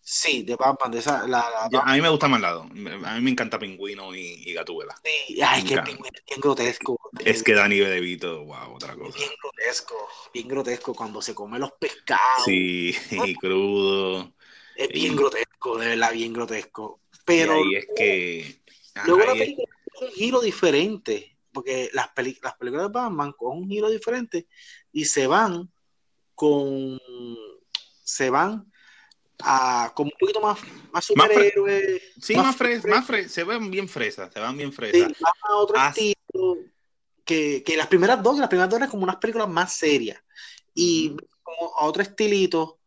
Sí, 0.01 0.43
de 0.43 0.57
Batman, 0.57 0.91
de 0.91 0.99
esa, 1.01 1.27
la, 1.27 1.45
a 1.85 1.95
mí 1.95 2.01
me 2.01 2.09
gusta 2.09 2.29
más 2.29 2.41
lado. 2.41 2.63
A 2.63 2.67
mí 3.15 3.21
me 3.21 3.31
encanta 3.31 3.59
Pingüino 3.59 4.15
y, 4.15 4.21
y 4.47 4.55
Gatúbela. 4.55 4.95
sí, 5.05 5.39
ay, 5.43 5.63
que 5.65 5.75
el 5.75 5.83
pingüino 5.83 6.11
es 6.17 6.25
bien 6.25 6.41
grotesco. 6.41 6.99
Es 7.25 7.43
que 7.43 7.53
Danny 7.53 7.79
DeVito, 7.79 8.45
wow, 8.45 8.75
otra 8.75 8.95
cosa. 8.95 9.19
bien 9.19 9.31
grotesco, 9.43 10.09
bien 10.33 10.49
grotesco 10.49 10.95
cuando 10.95 11.21
se 11.21 11.35
come 11.35 11.59
los 11.59 11.73
pescados. 11.73 12.47
Sí, 12.47 12.95
y 13.11 13.35
crudo. 13.39 14.33
Es 14.79 14.89
bien 14.91 15.15
y- 15.15 15.17
grotesco, 15.17 15.77
de 15.77 15.89
verdad, 15.89 16.13
bien 16.13 16.33
grotesco. 16.33 17.01
Pero 17.25 17.57
y 17.65 17.75
ahí 17.75 17.75
es 17.75 17.87
que. 17.97 18.63
luego 19.05 19.25
la 19.25 19.33
es- 19.33 19.39
película 19.41 19.69
con 19.93 20.07
un 20.09 20.15
giro 20.15 20.41
diferente, 20.41 21.37
porque 21.53 21.91
las, 21.93 22.09
peli- 22.11 22.39
las 22.43 22.55
películas 22.57 22.87
de 22.87 22.93
Batman 22.93 23.33
con 23.33 23.59
un 23.59 23.69
giro 23.69 23.91
diferente 23.91 24.47
y 24.93 25.05
se 25.05 25.27
van 25.27 25.69
con 26.37 26.99
se 28.05 28.31
van 28.31 28.73
a 29.41 29.93
como 29.95 30.11
un 30.13 30.19
poquito 30.19 30.41
más, 30.41 30.59
más 30.93 31.05
superhéroes. 31.05 32.01
Sí, 32.21 32.35
más, 32.35 32.57
más, 32.85 33.07
se 33.31 33.45
ven 33.45 33.71
bien 33.71 33.89
fresas, 33.89 34.33
se 34.33 34.41
van 34.41 34.57
bien 34.57 34.73
fresas. 34.73 35.09
Sí, 35.09 35.25
a 35.43 35.57
otro 35.57 35.77
estilo 35.77 36.59
que, 37.25 37.63
que, 37.65 37.77
las 37.77 37.89
primeras 37.89 38.23
dos, 38.23 38.39
las 38.39 38.49
primeras 38.49 38.71
dos 38.71 38.79
eran 38.79 38.91
como 38.91 39.03
unas 39.03 39.17
películas 39.17 39.49
más 39.49 39.75
serias. 39.75 40.23
Y 40.75 41.15
como 41.43 41.77
a 41.77 41.85
otro 41.85 42.03
estilito, 42.03 42.79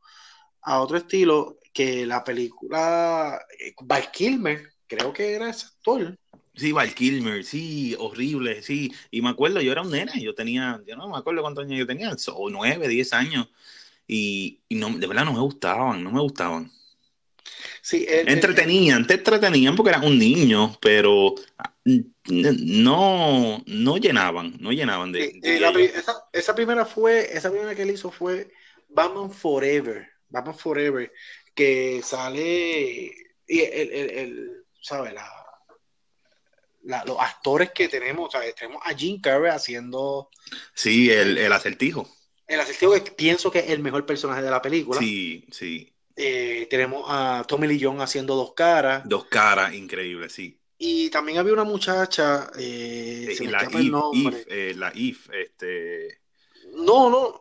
a 0.61 0.81
otro 0.81 0.97
estilo, 0.97 1.57
que 1.73 2.05
la 2.05 2.23
película 2.23 3.39
eh, 3.59 3.73
Val 3.81 4.11
Kilmer, 4.11 4.73
creo 4.87 5.13
que 5.13 5.33
era 5.33 5.49
ese 5.49 5.67
actor. 5.67 6.17
Sí, 6.55 6.71
Val 6.71 6.93
Kilmer, 6.93 7.43
sí, 7.43 7.95
horrible, 7.97 8.61
sí. 8.61 8.93
Y 9.09 9.21
me 9.21 9.29
acuerdo, 9.29 9.61
yo 9.61 9.71
era 9.71 9.81
un 9.81 9.91
nene, 9.91 10.21
yo 10.21 10.35
tenía, 10.35 10.81
yo 10.85 10.95
no 10.95 11.07
me 11.07 11.17
acuerdo 11.17 11.41
cuántos 11.41 11.65
años 11.65 11.79
yo 11.79 11.87
tenía, 11.87 12.11
o 12.33 12.49
nueve, 12.49 12.87
diez 12.87 13.13
años. 13.13 13.47
Y, 14.07 14.59
no, 14.69 14.89
de 14.89 15.07
verdad 15.07 15.23
no 15.23 15.33
me 15.33 15.39
gustaban, 15.39 16.03
no 16.03 16.11
me 16.11 16.19
gustaban. 16.19 16.69
Sí, 17.81 18.05
entretenían, 18.07 19.07
te 19.07 19.15
entretenían 19.15 19.75
porque 19.75 19.91
eras 19.91 20.05
un 20.05 20.19
niño, 20.19 20.77
pero 20.81 21.35
no, 22.29 23.63
no 23.65 23.97
llenaban, 23.97 24.55
no 24.59 24.71
llenaban 24.71 25.11
de. 25.11 25.39
esa, 26.33 26.55
primera 26.55 26.85
fue, 26.85 27.35
esa 27.35 27.49
primera 27.49 27.73
que 27.73 27.83
él 27.83 27.91
hizo 27.91 28.11
fue 28.11 28.51
Batman 28.89 29.31
Forever, 29.31 30.07
Batman 30.29 30.57
Forever, 30.57 31.11
que 31.61 32.01
sale 32.03 33.11
y 33.47 33.59
el, 33.59 33.91
el, 33.91 34.09
el 34.11 34.65
¿sabe? 34.81 35.13
La, 35.13 37.03
los 37.05 37.19
actores 37.19 37.71
que 37.71 37.87
tenemos, 37.87 38.33
tenemos 38.57 38.81
a 38.83 38.95
Jim 38.95 39.21
Carrey 39.21 39.51
haciendo. 39.51 40.29
Sí, 40.73 41.11
el, 41.11 41.37
el 41.37 41.53
acertijo 41.53 42.09
el 42.51 42.59
acertijo 42.59 42.93
que 42.93 43.11
pienso 43.11 43.49
que 43.49 43.59
es 43.59 43.69
el 43.69 43.79
mejor 43.79 44.05
personaje 44.05 44.41
de 44.41 44.51
la 44.51 44.61
película. 44.61 44.99
Sí, 44.99 45.45
sí. 45.51 45.93
Eh, 46.17 46.67
tenemos 46.69 47.05
a 47.07 47.45
Tommy 47.47 47.67
Lee 47.67 47.79
Jones 47.81 48.01
haciendo 48.01 48.35
dos 48.35 48.53
caras. 48.53 49.07
Dos 49.07 49.25
caras, 49.25 49.73
increíble, 49.73 50.29
sí. 50.29 50.59
Y 50.77 51.09
también 51.09 51.37
había 51.37 51.53
una 51.53 51.63
muchacha, 51.63 52.51
eh, 52.57 53.37
eh 53.39 53.45
la, 53.45 53.63
If, 54.11 54.45
eh, 54.49 54.73
la 54.75 54.91
If, 54.93 55.29
este... 55.31 56.19
No, 56.73 57.09
no. 57.09 57.39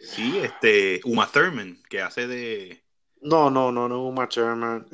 sí, 0.00 0.38
este, 0.42 1.00
Uma 1.04 1.30
Thurman, 1.30 1.82
que 1.88 2.02
hace 2.02 2.26
de... 2.26 2.82
No, 3.26 3.50
no, 3.50 3.72
no, 3.72 3.88
no, 3.88 4.06
Uma 4.06 4.28
Thurman. 4.28 4.86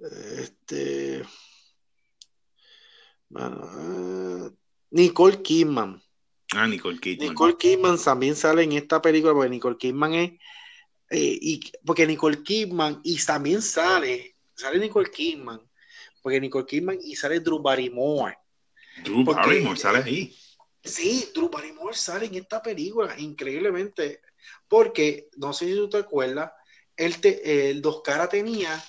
este... 0.00 1.22
Nicole 4.90 5.42
Kidman. 5.42 6.00
Ah, 6.52 6.66
Nicole 6.66 6.98
Kidman. 6.98 7.28
Nicole 7.28 7.56
Kidman 7.58 7.98
también 8.02 8.36
sale 8.36 8.62
en 8.62 8.72
esta 8.72 9.02
película 9.02 9.34
porque 9.34 9.50
Nicole 9.50 9.76
Kidman 9.76 10.14
es. 10.14 10.30
Eh, 11.10 11.38
y, 11.40 11.72
porque 11.84 12.06
Nicole 12.06 12.42
Kidman 12.42 13.00
y 13.04 13.22
también 13.24 13.60
sale, 13.60 14.36
sale 14.54 14.78
Nicole 14.78 15.10
Kidman, 15.10 15.60
porque 16.22 16.40
Nicole 16.40 16.66
Kidman 16.66 16.98
y 17.02 17.14
sale 17.14 17.40
Drew 17.40 17.60
Barrymore. 17.60 18.38
Drew 19.02 19.22
Barrymore 19.24 19.78
sale 19.78 19.98
ahí. 19.98 20.36
Sí, 20.82 21.28
Drew 21.34 21.50
Barrymore 21.50 21.94
sale 21.94 22.26
en 22.26 22.36
esta 22.36 22.62
película, 22.62 23.18
increíblemente, 23.18 24.20
porque 24.68 25.28
no 25.36 25.52
sé 25.52 25.66
si 25.66 25.74
tú 25.74 25.88
te 25.88 25.98
acuerdas, 25.98 26.52
el, 26.96 27.16
el 27.44 27.82
Dos 27.82 28.02
Caras 28.02 28.28
tenía 28.28 28.82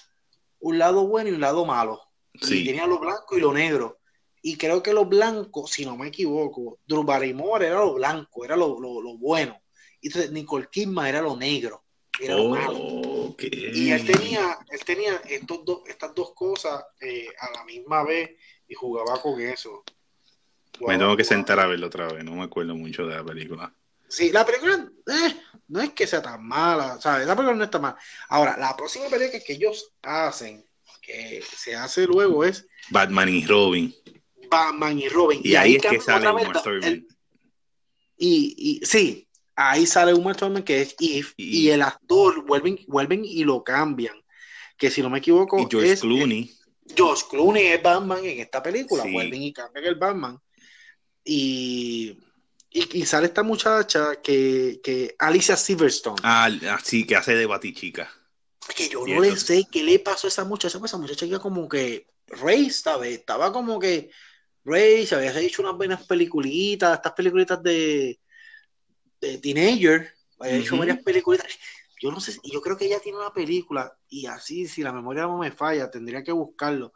un 0.60 0.80
lado 0.80 1.08
bueno 1.08 1.30
y 1.30 1.34
un 1.34 1.42
lado 1.42 1.66
malo. 1.66 2.02
Sí. 2.42 2.66
tenía 2.66 2.88
lo 2.88 3.00
blanco 3.00 3.38
y 3.38 3.42
lo 3.42 3.54
negro. 3.54 4.00
Y 4.42 4.58
creo 4.58 4.84
que 4.84 4.94
lo 4.94 5.06
blanco, 5.06 5.66
si 5.68 5.86
no 5.86 5.98
me 5.98 6.08
equivoco, 6.08 6.80
Drew 6.86 7.04
Barrymore 7.04 7.66
era 7.66 7.80
lo 7.80 7.96
blanco, 7.96 8.46
era 8.46 8.56
lo, 8.56 8.76
bueno. 9.18 9.60
Y 10.02 10.08
entonces 10.08 10.32
Nicole 10.32 10.68
Kidman 10.72 11.08
era 11.08 11.22
lo 11.22 11.36
negro, 11.36 11.84
era 12.20 12.36
lo 12.36 12.50
malo. 12.50 13.36
Y 13.40 13.92
él 13.92 14.06
tenía, 14.06 14.60
él 14.70 14.80
tenía 14.86 15.16
estos 15.28 15.66
dos, 15.66 15.82
estas 15.88 16.14
dos 16.14 16.34
cosas 16.36 16.84
eh, 17.02 17.28
a 17.40 17.52
la 17.58 17.66
misma 17.66 18.04
vez 18.04 18.32
y 18.68 18.76
jugaba 18.76 19.20
con 19.22 19.40
eso. 19.42 19.84
me 20.82 20.98
tengo 20.98 21.18
que 21.18 21.24
sentar 21.24 21.60
a 21.60 21.66
verlo 21.66 21.88
otra 21.88 22.08
vez, 22.08 22.24
no 22.24 22.36
me 22.36 22.44
acuerdo 22.44 22.76
mucho 22.76 23.08
de 23.08 23.16
la 23.16 23.24
película. 23.24 23.76
Sí, 24.08 24.32
la 24.32 24.46
película 24.46 24.90
eh, 25.08 25.36
no 25.68 25.82
es 25.82 25.92
que 25.92 26.08
sea 26.08 26.22
tan 26.22 26.46
mala, 26.46 27.00
¿sabes? 27.02 27.28
La 27.28 27.36
película 27.36 27.58
no 27.58 27.64
está 27.64 27.80
mal. 27.80 27.96
Ahora, 28.30 28.58
la 28.58 28.76
próxima 28.76 29.08
película 29.08 29.42
que 29.46 29.54
ellos 29.54 29.92
hacen, 30.02 30.66
que 31.02 31.44
se 31.58 31.76
hace 31.76 32.06
luego 32.06 32.44
es 32.44 32.68
Batman 32.90 33.30
y 33.30 33.46
Robin. 33.46 33.96
Batman 34.50 35.00
y 35.00 35.10
Robin. 35.10 35.42
Y, 35.44 35.56
ahí, 35.56 35.76
es 35.76 35.82
que 35.84 36.00
sale 36.00 36.30
un 36.30 37.08
y, 38.18 38.56
y 38.58 38.86
sí, 38.86 39.28
ahí 39.56 39.86
sale 39.86 40.14
un 40.14 40.34
Thurman 40.34 40.64
que 40.64 40.82
es 40.82 40.96
Eve 41.00 41.28
y, 41.38 41.70
el 41.70 41.82
actor 41.82 42.46
vuelven, 42.46 42.80
vuelven 42.88 43.24
y 43.26 43.44
lo 43.44 43.64
cambian. 43.64 44.16
Que 44.78 44.90
si 44.90 45.02
no 45.02 45.10
me 45.10 45.20
equivoco. 45.20 45.60
Y 45.60 45.68
George 45.70 45.98
Clooney. 45.98 46.54
George 46.96 47.24
Clooney 47.30 47.68
es 47.68 47.82
Batman 47.82 48.24
en 48.26 48.40
esta 48.40 48.62
película. 48.62 49.04
Vuelven 49.04 49.42
y 49.42 49.54
cambian 49.54 49.86
el 49.86 49.96
Batman. 49.96 50.40
Y, 51.24 52.18
y, 52.76 53.06
sale 53.06 53.28
esta 53.28 53.42
muchacha 53.42 54.22
que, 54.22 54.82
que 54.84 55.16
Alicia 55.20 55.56
Silverstone. 55.56 56.22
Ah, 56.24 56.50
sí, 56.84 57.08
que 57.08 57.16
hace 57.16 57.34
de 57.34 57.46
Batichica. 57.46 58.12
Que 58.76 58.90
yo 58.90 59.08
no 59.08 59.22
le 59.22 59.38
sé 59.38 59.66
qué 59.72 59.82
le 59.82 60.00
pasó 60.00 60.28
a 60.28 60.30
esa 60.30 60.44
muchacha. 60.44 60.78
Pues 60.78 60.92
esa 60.92 60.98
muchacha 60.98 61.26
que 61.26 61.40
como 61.40 61.70
que 61.70 62.08
Rey, 62.28 62.66
estaba, 62.66 63.08
estaba 63.08 63.54
como 63.54 63.80
que 63.80 64.12
Ray 64.66 65.08
se 65.08 65.16
había 65.16 65.40
hecho 65.40 65.62
unas 65.62 65.78
buenas 65.78 66.06
peliculitas, 66.06 66.96
estas 66.96 67.14
peliculitas 67.14 67.64
de, 67.64 68.20
de 69.22 69.38
teenager, 69.38 70.14
había 70.40 70.58
hecho 70.58 70.78
varias 70.78 71.02
peliculitas. 71.02 71.48
Yo 72.02 72.12
no 72.12 72.20
sé, 72.20 72.38
yo 72.44 72.62
creo 72.62 72.76
que 72.76 72.88
ella 72.88 73.00
tiene 73.00 73.20
una 73.20 73.32
película, 73.32 73.98
y 74.10 74.26
así, 74.26 74.68
si 74.68 74.84
la 74.84 74.92
memoria 74.92 75.24
no 75.24 75.38
me 75.38 75.52
falla, 75.52 75.90
tendría 75.90 76.24
que 76.24 76.34
buscarlo. 76.34 76.94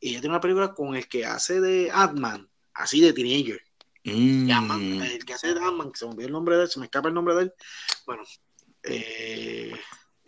Ella 0.00 0.20
tiene 0.20 0.34
una 0.34 0.40
película 0.40 0.72
con 0.72 0.96
el 0.96 1.06
que 1.06 1.26
hace 1.26 1.60
de 1.60 1.90
Ant-Man, 1.90 2.48
así 2.72 3.02
de 3.02 3.12
teenager. 3.12 3.67
Mm. 4.14 5.02
el 5.02 5.24
que 5.24 5.34
hace 5.34 5.54
de 5.54 5.60
Ant-Man, 5.60 5.92
se 5.94 6.06
me 6.06 6.12
olvidó 6.12 6.26
el 6.26 6.32
nombre 6.32 6.56
de 6.56 6.62
él, 6.64 6.68
se 6.68 6.78
me 6.78 6.86
escapa 6.86 7.08
el 7.08 7.14
nombre 7.14 7.34
de 7.34 7.42
él. 7.42 7.52
Bueno, 8.06 8.22
eh, 8.84 9.72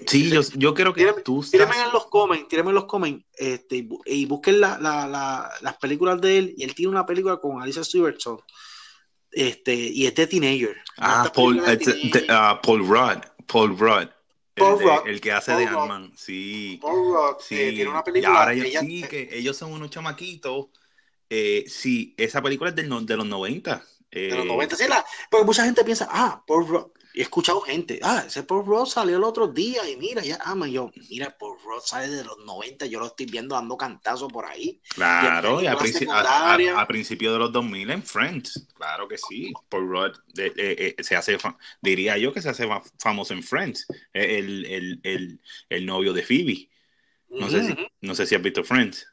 Sí, 0.07 0.31
yo, 0.31 0.41
yo 0.55 0.75
creo 0.75 0.95
que 0.95 1.13
tú 1.25 1.41
estás... 1.41 1.77
en 1.77 1.93
los 1.93 2.07
comments, 2.07 2.49
tírenme 2.49 2.71
en 2.71 2.77
los 2.77 2.87
comments 2.87 3.25
este, 3.35 3.87
y 4.07 4.25
busquen 4.25 4.61
la, 4.61 4.79
la, 4.79 5.07
la, 5.07 5.51
las 5.61 5.77
películas 5.77 6.21
de 6.21 6.39
él. 6.39 6.55
Y 6.57 6.65
él 6.65 6.75
tiene 6.75 6.91
una 6.91 7.07
película 7.07 7.37
con 7.39 7.61
Alicia 7.61 7.85
Silverstone 7.85 8.41
este, 9.31 9.75
y 9.75 10.07
es 10.07 10.15
de 10.15 10.27
Teenager. 10.27 10.77
Ah, 10.99 11.31
Paul, 11.35 11.63
ah, 12.29 12.61
Paul 12.63 12.87
Rudd. 12.87 13.23
Paul 13.47 13.79
Rudd. 13.79 14.09
Paul 14.55 14.81
el, 14.81 14.89
Rudd, 14.89 15.07
el 15.07 15.21
que 15.21 15.33
hace 15.33 15.53
de 15.53 15.67
Ant-Man, 15.67 16.13
sí. 16.17 16.79
Paul 16.81 17.15
Rudd, 17.15 17.37
sí. 17.41 17.55
Eh, 17.57 17.73
tiene 17.73 17.91
una 17.91 18.05
película. 18.05 18.33
Y 18.33 18.37
ahora 18.37 18.53
ellos, 18.55 18.83
sí, 18.83 19.03
que 19.09 19.29
ellos 19.33 19.57
son 19.57 19.73
unos 19.73 19.91
chamaquitos. 19.91 20.67
Eh, 21.31 21.65
sí, 21.69 22.13
esa 22.17 22.43
película 22.43 22.71
es 22.71 22.77
del, 22.77 23.07
de 23.07 23.17
los 23.17 23.27
90. 23.27 23.85
Eh, 24.11 24.31
de 24.31 24.37
los 24.37 24.47
90, 24.47 24.77
sí, 24.77 24.89
la, 24.89 25.05
porque 25.31 25.47
mucha 25.47 25.65
gente 25.65 25.85
piensa, 25.85 26.09
ah, 26.11 26.43
Paul 26.45 26.67
Rudd, 26.67 26.87
he 27.15 27.23
escuchado 27.23 27.61
gente, 27.61 28.01
ah, 28.03 28.25
ese 28.27 28.43
Paul 28.43 28.67
Ross 28.67 28.93
salió 28.93 29.17
el 29.17 29.23
otro 29.23 29.47
día 29.47 29.89
y 29.89 29.97
mira, 29.97 30.23
ya 30.23 30.39
ama 30.45 30.67
yo, 30.67 30.91
mira, 31.09 31.37
Paul 31.39 31.59
Ross 31.65 31.89
sale 31.89 32.09
de 32.09 32.25
los 32.25 32.39
90, 32.45 32.87
yo 32.87 32.99
lo 32.99 33.07
estoy 33.07 33.27
viendo 33.27 33.55
dando 33.55 33.77
cantazo 33.77 34.27
por 34.27 34.47
ahí. 34.47 34.81
Claro, 34.89 35.63
y, 35.63 35.69
a, 35.69 35.77
principio 35.77 37.33
de 37.33 37.39
los 37.39 37.53
2000 37.53 37.91
en 37.91 38.03
Friends, 38.03 38.67
claro 38.75 39.07
que 39.07 39.17
sí, 39.17 39.53
Paul 39.69 39.89
Ross 39.89 40.23
eh, 40.37 40.97
se 40.99 41.15
hace, 41.15 41.39
diría 41.81 42.19
yo 42.19 42.33
que 42.33 42.43
se 42.43 42.49
hace 42.49 42.69
famoso 42.99 43.33
en 43.33 43.45
Friends, 43.45 43.87
el, 44.13 44.67
el, 44.67 45.01
el, 45.05 45.41
el 45.69 45.87
novio 45.87 46.13
de 46.13 46.23
Phoebe. 46.23 46.69
No, 47.29 47.49
sé 47.49 47.65
si, 47.65 47.77
no 48.01 48.15
sé 48.17 48.27
si 48.27 48.35
has 48.35 48.43
visto 48.43 48.65
Friends. 48.65 49.07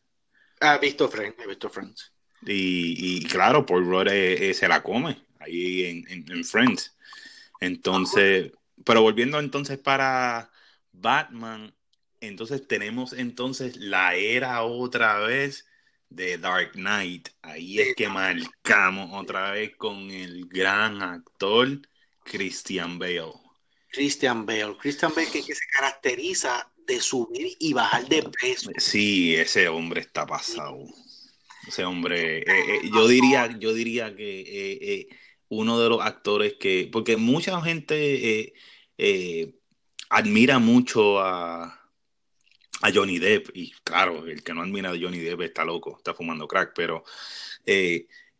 Ha 0.60 0.78
visto 0.78 1.08
Friends, 1.08 1.36
he 1.40 1.48
visto 1.48 1.70
Friends. 1.70 2.14
Y, 2.46 3.18
y 3.18 3.24
claro, 3.26 3.66
Paul 3.66 3.86
Rudd 3.86 4.08
eh, 4.10 4.50
eh, 4.50 4.54
se 4.54 4.68
la 4.68 4.82
come 4.82 5.26
ahí 5.40 5.86
en, 5.86 6.32
en 6.32 6.44
Friends. 6.44 6.96
Entonces, 7.60 8.52
pero 8.84 9.02
volviendo 9.02 9.40
entonces 9.40 9.78
para 9.78 10.52
Batman, 10.92 11.74
entonces 12.22 12.68
tenemos 12.68 13.14
entonces 13.14 13.78
la 13.78 14.16
era 14.16 14.64
otra 14.64 15.20
vez 15.20 15.66
de 16.10 16.38
Dark 16.38 16.74
Knight. 16.74 17.30
Ahí 17.42 17.80
es 17.80 17.96
que 17.96 18.10
marcamos 18.10 19.10
otra 19.14 19.52
vez 19.52 19.76
con 19.76 20.10
el 20.10 20.46
gran 20.48 21.02
actor 21.02 21.68
Christian 22.24 23.00
Bale. 23.00 23.34
Christian 23.92 24.46
Bale, 24.46 24.78
Christian 24.78 25.14
Bale 25.16 25.30
que, 25.32 25.42
se 25.42 25.66
caracteriza 25.72 26.72
de 26.88 27.02
subir 27.02 27.56
y 27.60 27.74
bajar 27.74 28.08
de 28.08 28.24
peso. 28.42 28.72
Sí, 28.78 29.36
ese 29.36 29.68
hombre 29.68 30.02
está 30.02 30.26
pasado. 30.26 30.80
Ese 31.68 31.84
hombre, 31.84 32.40
eh, 32.40 32.44
eh, 32.48 32.90
yo 32.94 33.08
diría, 33.08 33.58
yo 33.60 33.74
diría 33.74 34.16
que 34.16 34.80
eh, 34.82 35.08
uno 35.50 35.80
de 35.80 35.90
los 35.90 36.02
actores 36.02 36.56
que, 36.58 36.90
porque 36.92 37.18
mucha 37.18 37.62
gente 37.62 38.54
admira 40.10 40.60
mucho 40.60 41.20
a, 41.20 41.66
a 42.82 42.92
Johnny 42.94 43.20
Depp, 43.20 43.50
y 43.54 43.72
claro, 43.84 44.26
el 44.26 44.44
que 44.44 44.54
no 44.54 44.62
admira 44.62 44.92
a 44.92 44.98
Johnny 44.98 45.20
Depp 45.20 45.42
está 45.42 45.66
loco, 45.66 45.98
está 45.98 46.14
fumando 46.14 46.48
crack, 46.48 46.72
pero 46.74 47.04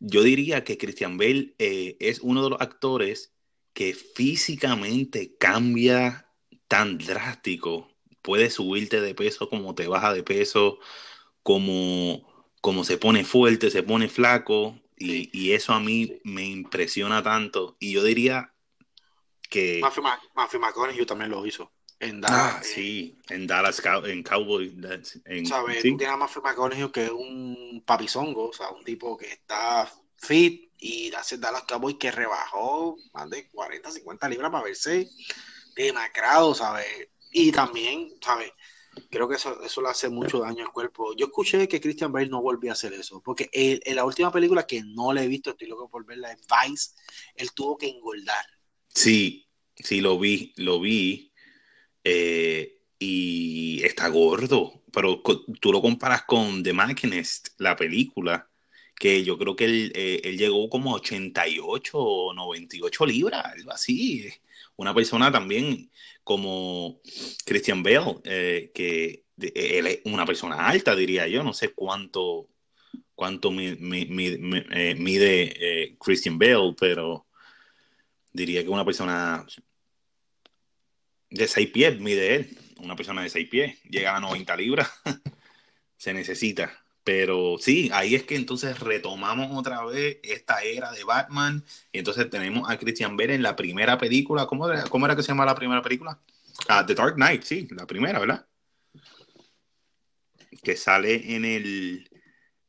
yo 0.00 0.22
diría 0.22 0.64
que 0.64 0.78
Christian 0.78 1.18
Bale 1.18 1.54
es 1.58 2.20
uno 2.20 2.42
de 2.42 2.50
los 2.50 2.60
actores 2.60 3.34
que 3.74 3.94
físicamente 3.94 5.36
cambia 5.38 6.28
tan 6.66 6.98
drástico. 6.98 7.88
Puede 8.28 8.50
subirte 8.50 9.00
de 9.00 9.14
peso 9.14 9.48
como 9.48 9.74
te 9.74 9.88
baja 9.88 10.12
de 10.12 10.22
peso, 10.22 10.78
como, 11.42 12.46
como 12.60 12.84
se 12.84 12.98
pone 12.98 13.24
fuerte, 13.24 13.70
se 13.70 13.82
pone 13.82 14.10
flaco. 14.10 14.78
Y, 14.98 15.30
y 15.32 15.52
eso 15.52 15.72
a 15.72 15.80
mí 15.80 16.20
me 16.24 16.44
impresiona 16.44 17.22
tanto. 17.22 17.78
Y 17.80 17.92
yo 17.92 18.04
diría 18.04 18.52
que... 19.48 19.80
Matthew, 19.80 20.60
McConaughey 20.60 21.06
también 21.06 21.30
lo 21.30 21.46
hizo. 21.46 21.72
En 22.00 22.20
Dallas, 22.20 22.56
ah, 22.56 22.60
sí, 22.62 23.16
en 23.30 23.46
Dallas, 23.46 23.82
en 24.04 24.22
Cowboy. 24.22 24.78
En, 25.24 25.46
¿Sabes? 25.46 25.80
¿sí? 25.80 25.96
Tienes 25.96 26.08
a 26.08 26.18
Matthew 26.18 26.42
McConaughey 26.42 26.92
que 26.92 27.04
es 27.06 27.10
un 27.10 27.82
papizongo, 27.86 28.50
o 28.50 28.52
sea, 28.52 28.68
un 28.68 28.84
tipo 28.84 29.16
que 29.16 29.32
está 29.32 29.90
fit 30.18 30.70
y 30.76 31.10
hace 31.14 31.38
Dallas 31.38 31.62
Cowboy 31.62 31.96
que 31.96 32.10
rebajó 32.10 32.94
más 33.14 33.30
de 33.30 33.48
40, 33.48 33.90
50 33.90 34.28
libras 34.28 34.50
para 34.50 34.64
verse 34.64 35.08
demacrado, 35.74 36.54
¿sabes? 36.54 37.08
Y 37.32 37.52
también, 37.52 38.14
¿sabes? 38.20 38.52
Creo 39.10 39.28
que 39.28 39.36
eso, 39.36 39.62
eso 39.62 39.80
le 39.82 39.88
hace 39.88 40.08
mucho 40.08 40.40
daño 40.40 40.64
al 40.64 40.72
cuerpo. 40.72 41.14
Yo 41.16 41.26
escuché 41.26 41.68
que 41.68 41.80
Christian 41.80 42.12
Bale 42.12 42.28
no 42.28 42.42
volvió 42.42 42.70
a 42.70 42.72
hacer 42.72 42.92
eso, 42.92 43.22
porque 43.22 43.48
en 43.52 43.96
la 43.96 44.04
última 44.04 44.32
película 44.32 44.66
que 44.66 44.82
no 44.82 45.12
le 45.12 45.22
he 45.22 45.28
visto, 45.28 45.50
estoy 45.50 45.68
loco 45.68 45.88
por 45.88 46.04
verla, 46.04 46.32
es 46.32 46.40
Vice, 46.40 46.90
él 47.34 47.52
tuvo 47.52 47.76
que 47.76 47.88
engordar. 47.88 48.44
Sí, 48.88 49.46
sí, 49.76 50.00
lo 50.00 50.18
vi, 50.18 50.52
lo 50.56 50.80
vi. 50.80 51.32
Eh, 52.02 52.78
y 52.98 53.80
está 53.84 54.08
gordo, 54.08 54.82
pero 54.92 55.22
tú 55.60 55.72
lo 55.72 55.80
comparas 55.80 56.22
con 56.24 56.62
The 56.62 56.72
Machinist, 56.72 57.50
la 57.58 57.76
película, 57.76 58.50
que 58.96 59.22
yo 59.22 59.38
creo 59.38 59.54
que 59.54 59.66
él, 59.66 59.92
eh, 59.94 60.20
él 60.24 60.36
llegó 60.36 60.68
como 60.68 60.92
a 60.92 60.96
88 60.96 61.96
o 61.96 62.34
98 62.34 63.06
libras, 63.06 63.44
algo 63.44 63.70
así. 63.70 64.28
Una 64.78 64.94
persona 64.94 65.30
también 65.30 65.90
como 66.24 67.00
Christian 67.44 67.82
Bale, 67.82 68.20
eh, 68.24 68.70
que 68.72 69.24
él 69.36 69.86
es 69.86 70.00
una 70.04 70.24
persona 70.24 70.66
alta, 70.68 70.96
diría 70.96 71.26
yo, 71.28 71.42
no 71.42 71.52
sé 71.52 71.70
cuánto, 71.74 72.48
cuánto 73.14 73.50
mide, 73.50 73.76
mide 74.96 75.96
Christian 75.98 76.38
Bale, 76.38 76.74
pero 76.78 77.26
diría 78.32 78.62
que 78.62 78.68
una 78.68 78.84
persona 78.84 79.44
de 81.30 81.48
6 81.48 81.70
pies 81.70 82.00
mide 82.00 82.36
él, 82.36 82.58
una 82.78 82.96
persona 82.96 83.22
de 83.22 83.30
6 83.30 83.48
pies, 83.48 83.82
llega 83.84 84.16
a 84.16 84.20
90 84.20 84.56
libras, 84.56 84.90
se 85.96 86.14
necesita. 86.14 86.84
Pero 87.08 87.56
sí, 87.58 87.88
ahí 87.94 88.14
es 88.14 88.24
que 88.24 88.36
entonces 88.36 88.80
retomamos 88.80 89.58
otra 89.58 89.82
vez 89.86 90.18
esta 90.22 90.60
era 90.60 90.92
de 90.92 91.04
Batman. 91.04 91.64
Y 91.90 92.00
entonces 92.00 92.28
tenemos 92.28 92.68
a 92.68 92.76
Christian 92.76 93.16
Bale 93.16 93.32
en 93.32 93.42
la 93.42 93.56
primera 93.56 93.96
película. 93.96 94.46
¿Cómo 94.46 94.68
era, 94.68 94.82
cómo 94.90 95.06
era 95.06 95.16
que 95.16 95.22
se 95.22 95.28
llama 95.28 95.46
la 95.46 95.54
primera 95.54 95.80
película? 95.80 96.20
Ah, 96.68 96.84
The 96.84 96.94
Dark 96.94 97.14
Knight, 97.14 97.44
sí, 97.44 97.66
la 97.70 97.86
primera, 97.86 98.18
¿verdad? 98.18 98.46
Que 100.62 100.76
sale 100.76 101.34
en 101.34 101.46
el 101.46 102.10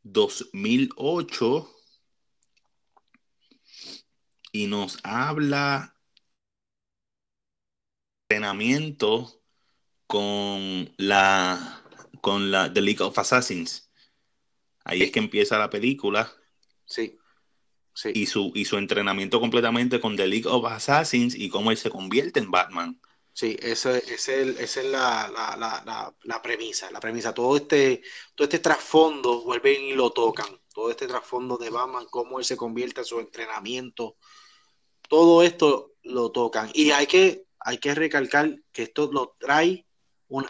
2008 0.03 1.75
y 4.53 4.67
nos 4.67 4.99
habla 5.03 5.97
entrenamiento 8.29 9.41
con 10.07 10.93
la 10.95 11.83
con 12.21 12.51
la 12.51 12.71
The 12.71 12.79
League 12.79 13.03
of 13.03 13.19
Assassins. 13.19 13.88
Ahí 14.89 15.03
es 15.03 15.11
que 15.11 15.19
empieza 15.19 15.57
la 15.57 15.69
película. 15.69 16.31
Sí. 16.85 17.17
sí. 17.93 18.11
Y 18.13 18.25
su, 18.25 18.51
y 18.55 18.65
su 18.65 18.77
entrenamiento 18.77 19.39
completamente 19.39 19.99
con 19.99 20.15
The 20.15 20.27
League 20.27 20.47
of 20.47 20.65
Assassins 20.65 21.35
y 21.35 21.49
cómo 21.49 21.71
él 21.71 21.77
se 21.77 21.89
convierte 21.89 22.39
en 22.39 22.51
Batman. 22.51 22.99
Sí, 23.33 23.57
esa 23.61 23.97
es, 23.97 24.27
el, 24.27 24.57
esa 24.57 24.81
es 24.81 24.87
la, 24.87 25.31
la, 25.33 25.55
la, 25.85 26.13
la, 26.23 26.41
premisa. 26.41 26.91
La 26.91 26.99
premisa. 26.99 27.33
Todo 27.33 27.55
este, 27.55 28.01
todo 28.35 28.45
este 28.45 28.59
trasfondo 28.59 29.43
vuelven 29.43 29.83
y 29.83 29.93
lo 29.93 30.11
tocan. 30.11 30.47
Todo 30.73 30.89
este 30.89 31.07
trasfondo 31.07 31.57
de 31.57 31.69
Batman, 31.69 32.05
cómo 32.09 32.39
él 32.39 32.45
se 32.45 32.57
convierte 32.57 33.01
en 33.01 33.05
su 33.05 33.19
entrenamiento. 33.19 34.17
Todo 35.07 35.43
esto 35.43 35.93
lo 36.03 36.31
tocan. 36.31 36.69
Y 36.73 36.91
hay 36.91 37.07
que 37.07 37.45
hay 37.59 37.77
que 37.77 37.93
recalcar 37.93 38.55
que 38.71 38.83
esto 38.83 39.09
lo 39.11 39.35
trae, 39.39 39.85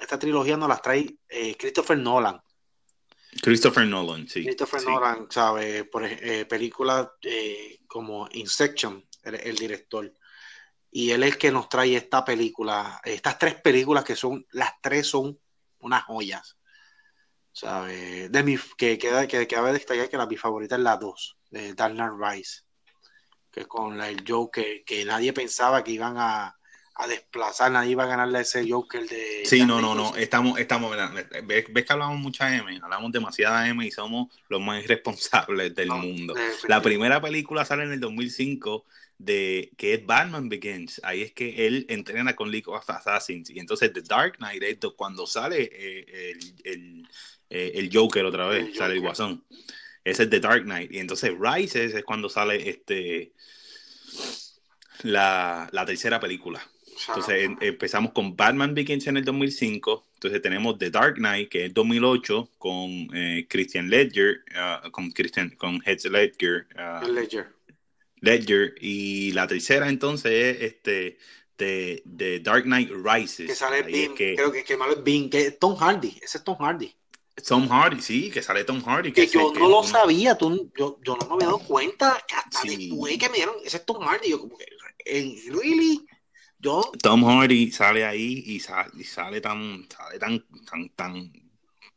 esta 0.01 0.19
trilogía 0.19 0.57
nos 0.57 0.69
la 0.69 0.77
trae 0.77 1.17
eh, 1.27 1.55
Christopher 1.57 1.97
Nolan. 1.97 2.41
Christopher 3.41 3.85
Nolan, 3.85 4.27
sí. 4.27 4.43
Christopher 4.43 4.83
Nolan, 4.83 5.27
¿sabe? 5.29 5.85
Por 5.85 6.03
eh, 6.05 6.45
películas 6.45 7.09
eh, 7.21 7.79
como 7.87 8.27
Inception, 8.31 9.07
el, 9.23 9.55
director. 9.55 10.11
Y 10.91 11.11
él 11.11 11.23
es 11.23 11.33
el 11.33 11.37
que 11.37 11.51
nos 11.51 11.69
trae 11.69 11.95
esta 11.95 12.25
película, 12.25 12.99
estas 13.03 13.37
tres 13.37 13.61
películas 13.61 14.03
que 14.03 14.15
son, 14.15 14.45
las 14.51 14.81
tres 14.81 15.07
son 15.07 15.39
unas 15.79 16.03
joyas. 16.03 16.57
¿Sabe? 17.51 18.29
De 18.29 18.43
mi, 18.43 18.57
que, 18.77 18.97
que, 18.97 19.27
que, 19.27 19.27
que 19.27 19.47
cabe 19.47 19.73
destacar 19.73 20.09
que 20.09 20.17
la 20.17 20.25
mi 20.25 20.37
favorita 20.37 20.75
es 20.75 20.81
la 20.81 20.97
2, 20.97 21.37
de 21.51 21.73
Dark 21.73 21.93
Knight 21.93 22.13
Rise. 22.19 22.61
Que 23.51 23.65
con 23.65 24.01
el 24.01 24.23
Joker, 24.27 24.83
que 24.85 25.05
nadie 25.05 25.33
pensaba 25.33 25.83
que 25.83 25.91
iban 25.91 26.15
a, 26.17 26.58
a 26.99 27.07
desplazar, 27.07 27.71
nadie 27.71 27.91
iba 27.91 28.03
a 28.03 28.07
ganarle 28.07 28.39
a 28.39 28.41
ese 28.41 28.69
Joker 28.69 29.07
de... 29.07 29.45
Sí, 29.45 29.65
no, 29.65 29.79
no, 29.79 29.95
no, 29.95 30.17
estamos, 30.17 30.59
estamos, 30.59 30.93
ves, 31.45 31.65
ves, 31.69 31.85
que 31.85 31.93
hablamos 31.93 32.19
mucha 32.19 32.53
M, 32.53 32.77
hablamos 32.83 33.13
demasiada 33.13 33.69
M 33.69 33.85
y 33.85 33.89
somos 33.89 34.27
los 34.49 34.59
más 34.59 34.83
irresponsables 34.83 35.73
del 35.73 35.87
mundo. 35.87 36.35
La 36.67 36.81
primera 36.81 37.21
película 37.21 37.63
sale 37.63 37.83
en 37.83 37.93
el 37.93 38.01
2005 38.01 38.83
de 39.17 39.71
que 39.77 39.93
es 39.93 40.05
Batman 40.05 40.49
Begins, 40.49 40.99
ahí 41.05 41.21
es 41.21 41.31
que 41.31 41.67
él 41.67 41.85
entrena 41.87 42.35
con 42.35 42.51
League 42.51 42.67
of 42.67 42.89
Assassins. 42.89 43.49
Y 43.49 43.59
entonces 43.59 43.93
The 43.93 44.01
Dark 44.01 44.35
Knight 44.37 44.63
es 44.63 44.77
cuando 44.97 45.25
sale 45.25 45.69
eh, 45.71 46.37
el, 46.65 47.07
eh, 47.49 47.71
el, 47.75 47.89
Joker 47.93 48.25
otra 48.25 48.47
vez, 48.47 48.75
sale 48.75 48.95
el 48.95 49.01
Guasón. 49.01 49.45
Ese 50.03 50.23
es 50.23 50.29
The 50.29 50.39
Dark 50.41 50.63
Knight. 50.63 50.91
Y 50.91 50.99
entonces 50.99 51.31
Rise 51.39 51.85
es 51.85 52.03
cuando 52.03 52.27
sale 52.27 52.69
este 52.69 53.31
la, 55.03 55.69
la 55.71 55.85
tercera 55.85 56.19
película. 56.19 56.61
Entonces 57.07 57.45
em, 57.45 57.57
empezamos 57.61 58.11
con 58.11 58.35
Batman 58.35 58.73
Begins 58.73 59.07
en 59.07 59.17
el 59.17 59.25
2005. 59.25 60.05
Entonces 60.15 60.41
tenemos 60.41 60.77
The 60.77 60.89
Dark 60.89 61.15
Knight, 61.15 61.49
que 61.49 61.65
es 61.65 61.73
2008, 61.73 62.49
con 62.57 63.09
eh, 63.13 63.45
Christian 63.49 63.89
Ledger, 63.89 64.43
uh, 64.55 64.91
con 64.91 65.11
Christian, 65.11 65.51
con 65.51 65.81
Heath 65.85 66.05
Ledger. 66.05 66.67
Uh, 66.75 67.07
Ledger. 67.07 67.47
Ledger. 68.21 68.75
Y 68.81 69.31
la 69.31 69.47
tercera 69.47 69.87
entonces 69.87 70.57
es 70.57 70.61
este 70.61 71.17
de, 71.57 72.01
de 72.05 72.39
Dark 72.39 72.63
Knight 72.63 72.89
Rises. 72.91 73.47
Que 73.47 73.55
sale 73.55 73.83
Bean, 73.83 74.13
creo 74.15 74.51
que, 74.51 74.63
que 74.63 74.77
malo 74.77 74.93
es 74.93 75.03
Bean, 75.03 75.29
que 75.29 75.47
es 75.47 75.59
Tom 75.59 75.75
Hardy, 75.75 76.17
ese 76.21 76.39
es 76.39 76.43
Tom 76.43 76.57
Hardy. 76.57 76.93
Tom 77.47 77.69
Hardy, 77.69 78.01
sí, 78.01 78.29
que 78.31 78.41
sale 78.41 78.63
Tom 78.63 78.81
Hardy. 78.81 79.11
Que, 79.13 79.27
yo 79.27 79.53
no 79.53 79.69
lo 79.69 79.83
sabía, 79.83 80.37
tú, 80.37 80.71
yo, 80.77 80.99
yo, 81.03 81.15
no 81.15 81.27
me 81.27 81.33
había 81.35 81.47
dado 81.47 81.59
cuenta 81.59 82.21
que 82.27 82.35
hasta 82.35 82.61
después 82.63 83.17
que 83.17 83.29
me 83.29 83.35
dieron, 83.35 83.55
ese 83.63 83.77
es 83.77 83.85
Tom 83.85 84.03
Hardy, 84.03 84.29
yo 84.29 84.39
como 84.39 84.57
que, 84.57 84.65
¿really? 85.05 86.05
Tom 86.61 87.23
Hardy 87.23 87.71
sale 87.71 88.05
ahí 88.05 88.43
y 88.45 88.59
sale, 88.59 88.91
y 88.97 89.03
sale 89.03 89.39
tan, 89.41 89.87
sale 89.89 90.19
tan, 90.19 90.45
tan, 90.65 90.89
tan, 90.89 91.31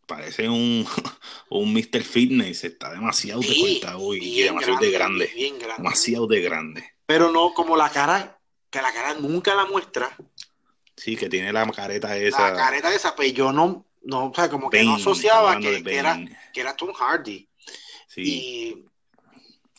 parece 0.06 0.48
un, 0.48 0.86
un 1.50 1.72
Mr. 1.72 2.02
Fitness, 2.02 2.64
está 2.64 2.92
demasiado 2.92 3.40
de 3.40 3.48
y 3.48 4.42
demasiado 4.42 4.78
de 4.78 4.90
grande, 4.90 5.30
demasiado 5.76 6.26
de 6.26 6.40
grande. 6.40 6.84
Pero 7.06 7.32
no 7.32 7.52
como 7.54 7.76
la 7.76 7.90
cara, 7.90 8.38
que 8.70 8.80
la 8.80 8.92
cara 8.92 9.14
nunca 9.14 9.54
la 9.54 9.66
muestra. 9.66 10.16
Sí, 10.96 11.16
que 11.16 11.28
tiene 11.28 11.52
la 11.52 11.66
careta 11.70 12.16
esa. 12.16 12.50
La 12.50 12.56
careta 12.56 12.94
esa, 12.94 13.16
pero 13.16 13.32
yo 13.32 13.52
no, 13.52 13.86
no, 14.02 14.26
o 14.26 14.34
sea, 14.34 14.48
como 14.48 14.70
que 14.70 14.84
no 14.84 14.94
asociaba 14.94 15.58
que, 15.58 15.82
era, 15.86 16.18
que 16.52 16.60
era 16.60 16.76
Tom 16.76 16.92
Hardy. 16.92 17.48
Sí. 18.06 18.22
Y, 18.22 18.84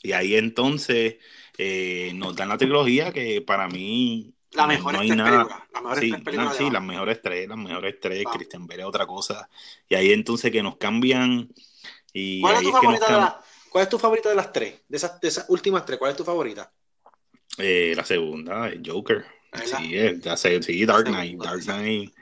y 0.10 0.12
ahí 0.12 0.36
entonces 0.36 1.16
eh, 1.58 2.12
nos 2.16 2.36
dan 2.36 2.50
la 2.50 2.58
trilogía 2.58 3.14
que 3.14 3.42
para 3.42 3.68
mí 3.68 4.34
la 4.54 4.68
mejor 4.68 4.94
no 4.94 5.00
hay 5.00 5.10
nada. 5.10 5.68
La 5.74 5.82
mejor 5.82 6.00
sí, 6.00 6.14
sí 6.58 6.70
las 6.70 6.84
mejores 6.84 7.22
tres, 7.22 7.48
las 7.48 7.58
mejores 7.58 8.00
tres, 8.00 8.26
Christian 8.32 8.68
Bale 8.68 8.84
otra 8.84 9.06
cosa. 9.06 9.50
Y 9.90 9.96
ahí 9.96 10.12
entonces 10.12 10.52
que 10.52 10.64
nos 10.64 10.78
cambian. 10.78 11.50
Y 12.14 12.42
¿Cuál, 12.42 12.56
es 12.56 12.64
tu 12.64 12.72
favorita 12.72 13.20
de 13.20 13.32
¿Cuál 13.70 13.84
es 13.84 13.90
tu 13.90 14.00
favorita 14.00 14.30
de 14.30 14.36
las 14.36 14.54
tres? 14.54 14.82
De 14.88 14.98
esas, 14.98 15.20
de 15.20 15.28
esas 15.28 15.46
últimas 15.50 15.86
tres, 15.86 15.98
¿cuál 15.98 16.12
es 16.12 16.18
tu 16.18 16.24
favorita? 16.24 16.72
Eh, 17.58 17.94
la 17.96 18.06
segunda, 18.06 18.72
Joker. 18.86 19.26
Sí, 19.66 20.20
ya 20.20 20.38
sé, 20.38 20.62
sí, 20.64 20.86
Dark 20.86 21.06
Knight. 21.06 21.42
Dark 21.42 21.64
Knight. 21.64 22.14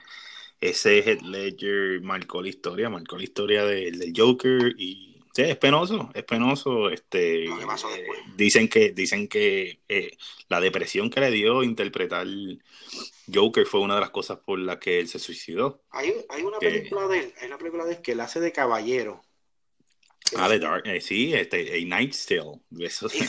Ese 0.60 1.00
Head 1.00 1.22
Ledger 1.22 2.02
marcó 2.02 2.42
la 2.42 2.50
historia, 2.50 2.90
marcó 2.90 3.18
la 3.18 3.24
historia 3.24 3.66
del 3.66 4.14
Joker 4.16 4.76
y 4.78 5.11
Sí, 5.34 5.44
es 5.44 5.58
penoso, 5.58 6.10
es 6.14 6.24
penoso. 6.24 6.90
Este, 6.90 7.46
dicen 8.36 8.68
que, 8.68 8.92
dicen 8.92 9.28
que 9.28 9.80
eh, 9.88 10.18
la 10.50 10.60
depresión 10.60 11.10
que 11.10 11.22
le 11.22 11.32
dio 11.32 11.64
interpretar 11.64 12.28
Joker 13.34 13.66
fue 13.66 13.80
una 13.80 13.96
de 13.96 14.02
las 14.02 14.10
cosas 14.10 14.40
por 14.40 14.60
las 14.60 14.78
que 14.78 15.00
él 15.00 15.08
se 15.08 15.20
suicidó. 15.20 15.84
Hay, 15.92 16.14
hay 16.30 16.44
una 16.44 16.60
película 16.60 17.08
de 17.08 17.20
él, 17.20 17.34
hay 17.40 17.48
una 17.48 17.58
película 17.58 17.86
de 17.86 17.94
él 17.94 18.02
que 18.02 18.12
él 18.12 18.20
hace 18.20 18.40
de 18.40 18.52
caballero. 18.52 19.22
Ah, 20.36 20.48
de 20.48 20.60
Dark, 20.60 20.84
eh, 20.88 20.98
este, 21.00 21.78
A 21.82 21.86
Night 21.86 22.14
Still. 22.14 22.62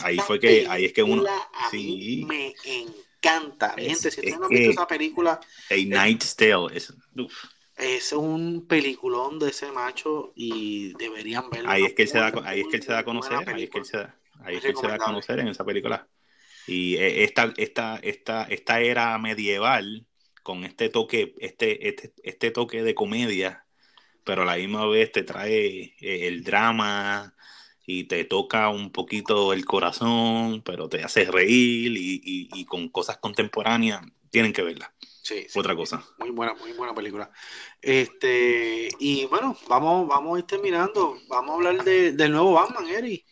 ahí 0.03 0.17
fue 0.19 0.39
que, 0.39 0.65
ahí 0.69 0.85
es 0.85 0.93
que 0.93 1.03
uno, 1.03 1.25
sí, 1.71 2.23
me 2.25 2.53
encanta. 2.65 3.73
Es- 3.77 3.87
Gente, 3.87 4.11
si 4.11 4.19
ustedes 4.19 4.33
es 4.33 4.39
no 4.39 4.45
han 4.45 4.49
visto 4.49 4.65
que- 4.65 4.71
esa 4.71 4.87
película, 4.87 5.39
A 5.69 5.75
Night's 5.85 6.35
Tale. 6.35 6.67
Es, 6.75 6.93
uf. 7.17 7.33
Es 7.77 8.13
un 8.13 8.65
peliculón 8.67 9.39
de 9.39 9.49
ese 9.49 9.71
macho 9.71 10.33
y 10.35 10.93
deberían 10.95 11.49
verlo. 11.49 11.71
ahí 11.71 11.85
es 11.85 11.93
que 11.93 12.03
él 12.03 12.07
se 12.09 12.17
da, 12.19 12.31
ahí 12.45 12.61
es 12.61 12.67
que 12.67 12.77
él 12.77 12.83
se 12.83 12.91
da 12.93 12.99
a 12.99 13.03
conocer, 13.05 13.49
ahí 13.49 13.63
es 13.63 13.69
que 13.69 13.79
él 13.79 13.85
se 13.85 13.97
da, 13.97 14.19
ahí 14.39 14.57
es 14.57 14.63
que 14.63 14.71
él 14.71 14.77
se 14.77 14.87
da 14.87 14.95
a 14.95 14.99
conocer 14.99 15.39
en 15.39 15.47
esa 15.47 15.65
película. 15.65 16.07
Y 16.65 16.95
eh, 16.97 17.23
esta, 17.23 17.53
esta, 17.57 17.97
esta, 18.03 18.43
esta 18.45 18.81
era 18.81 19.17
medieval 19.19 20.07
con 20.43 20.63
este 20.65 20.89
toque, 20.89 21.35
este, 21.39 21.89
este, 21.89 22.13
este 22.23 22.51
toque 22.51 22.83
de 22.83 22.95
comedia, 22.95 23.65
pero 24.23 24.43
a 24.43 24.45
la 24.45 24.57
misma 24.57 24.87
vez 24.87 25.11
te 25.11 25.23
trae 25.23 25.95
eh, 26.01 26.27
el 26.27 26.43
drama 26.43 27.35
y 27.85 28.05
te 28.05 28.25
toca 28.25 28.69
un 28.69 28.91
poquito 28.91 29.53
el 29.53 29.65
corazón, 29.65 30.61
pero 30.63 30.89
te 30.89 31.03
hace 31.03 31.25
reír 31.25 31.97
y, 31.97 32.21
y- 32.23 32.49
y 32.61 32.65
con 32.65 32.89
cosas 32.89 33.17
contemporáneas 33.19 34.01
tienen 34.31 34.53
que 34.53 34.63
verla. 34.63 34.93
Sí, 35.23 35.45
sí. 35.49 35.57
Otra 35.57 35.73
cosa. 35.75 36.05
Muy 36.17 36.31
buena, 36.31 36.53
muy 36.55 36.73
buena 36.73 36.93
película. 36.93 37.31
Este, 37.81 38.89
y 38.99 39.25
bueno, 39.25 39.57
vamos, 39.67 40.07
vamos 40.07 40.35
a 40.35 40.39
ir 40.39 40.45
terminando. 40.45 41.17
Vamos 41.29 41.51
a 41.51 41.53
hablar 41.55 41.83
de- 41.83 42.11
del 42.11 42.31
nuevo 42.31 42.53
Batman, 42.53 42.87
Eri. 42.89 43.25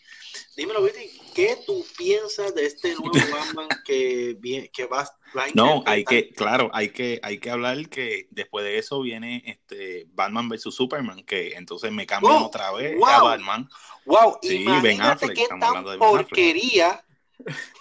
Dímelo, 0.55 0.83
Viti, 0.83 1.09
¿qué 1.35 1.57
tú 1.65 1.85
piensas 1.97 2.55
de 2.55 2.65
este 2.65 2.95
nuevo 2.95 3.11
Batman 3.31 3.67
que, 3.85 4.37
que 4.71 4.85
va, 4.85 5.03
va 5.35 5.43
a 5.43 5.47
No, 5.53 5.83
hay 5.85 6.05
que, 6.05 6.29
claro, 6.29 6.69
hay 6.73 6.89
que, 6.89 7.19
hay 7.23 7.39
que 7.39 7.49
hablar 7.49 7.89
que 7.89 8.27
después 8.31 8.63
de 8.63 8.77
eso 8.77 9.01
viene 9.01 9.43
este 9.45 10.07
Batman 10.13 10.47
vs 10.47 10.73
Superman, 10.73 11.23
que 11.23 11.53
entonces 11.53 11.91
me 11.91 12.05
cambian 12.05 12.33
Oh, 12.37 12.45
otra 12.45 12.71
vez 12.71 12.97
wow. 12.97 13.07
a 13.07 13.23
Batman. 13.23 13.69
Wow, 14.05 14.39
Sí, 14.41 14.65
Ben 14.81 15.01
Affleck, 15.01 15.35
qué 15.35 15.47
tan 15.47 15.59
de 15.59 15.67
Affleck. 15.67 15.99
porquería 15.99 17.05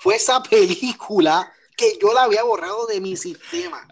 fue 0.00 0.16
esa 0.16 0.42
película 0.42 1.52
que 1.76 1.98
yo 2.00 2.12
la 2.12 2.24
había 2.24 2.42
borrado 2.42 2.86
de 2.86 3.00
mi 3.00 3.16
sistema. 3.16 3.86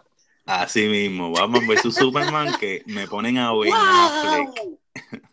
Así 0.49 0.89
mismo, 0.89 1.31
Batman 1.31 1.67
vs 1.67 1.95
Superman, 1.95 2.57
que 2.59 2.83
me 2.87 3.07
ponen 3.07 3.37
a 3.37 3.53
Ben. 3.53 3.71
¡Wow! 3.71 4.79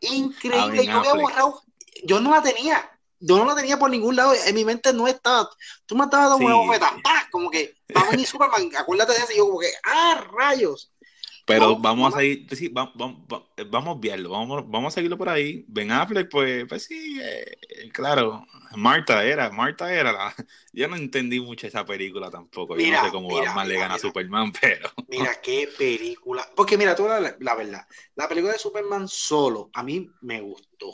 Increíble, 0.01 0.71
Ben 0.78 0.86
yo 0.88 0.97
había 0.97 1.13
borrado, 1.13 1.62
yo 2.04 2.19
no 2.19 2.32
la 2.32 2.43
tenía, 2.43 2.91
yo 3.21 3.38
no 3.38 3.45
la 3.45 3.56
tenía 3.56 3.80
por 3.80 3.89
ningún 3.89 4.17
lado, 4.17 4.34
en 4.34 4.54
mi 4.54 4.65
mente 4.65 4.91
no 4.91 5.08
estaba, 5.08 5.49
tú 5.86 5.95
me 5.95 6.04
estabas 6.04 6.32
dando 6.32 6.45
una 6.45 6.56
Sí. 6.56 6.67
bofeta, 6.67 6.91
¡pah! 7.01 7.30
como 7.32 7.49
que 7.49 7.75
Batman 7.93 8.19
y 8.19 8.25
Superman, 8.25 8.69
acuérdate 8.78 9.13
de 9.13 9.19
eso, 9.19 9.32
y 9.32 9.38
yo 9.38 9.45
como 9.45 9.60
que, 9.60 9.71
¡ah, 9.86 10.25
rayos! 10.34 10.91
Pero 11.45 11.75
No, 11.75 11.79
vamos 11.79 12.10
no. 12.12 12.17
a 12.17 12.19
seguir, 12.19 12.47
sí, 12.55 12.69
vamos, 12.69 12.93
vamos, 12.95 13.27
vamos 13.67 13.88
a 13.89 13.91
obviarlo, 13.91 14.29
vamos, 14.31 14.63
vamos 14.69 14.93
a 14.93 14.95
seguirlo 14.95 15.17
por 15.17 15.29
ahí. 15.29 15.63
Ben 15.67 15.91
Affleck, 15.91 16.29
pues, 16.29 16.65
pues 16.67 16.84
sí, 16.86 17.19
eh, 17.21 17.89
claro, 17.93 18.45
Marta 18.75 19.23
era, 19.23 19.49
Marta 19.51 19.93
era 19.93 20.12
la... 20.12 20.34
Yo 20.73 20.88
no 20.88 20.95
entendí 20.95 21.39
mucho 21.39 21.67
esa 21.67 21.86
película 21.86 22.29
tampoco, 22.31 22.77
yo 22.77 22.88
no 22.88 22.97
sé 22.97 23.12
cómo 23.12 23.31
mira, 23.31 23.53
Batman 23.53 23.67
le 23.67 23.75
mira, 23.75 23.79
gana 23.79 23.95
a. 23.95 23.99
Superman, 23.99 24.51
pero... 24.62 24.89
Mira 25.08 25.39
qué 25.41 25.67
película, 25.77 26.49
porque 26.55 26.77
mira, 26.77 26.95
tú 26.95 27.08
la, 27.08 27.36
la 27.39 27.55
verdad, 27.55 27.88
la 28.15 28.27
película 28.27 28.53
de 28.53 28.60
Superman 28.60 29.08
solo, 29.08 29.69
a 29.73 29.84
mí 29.84 30.10
me 30.21 30.41
gustó, 30.41 30.93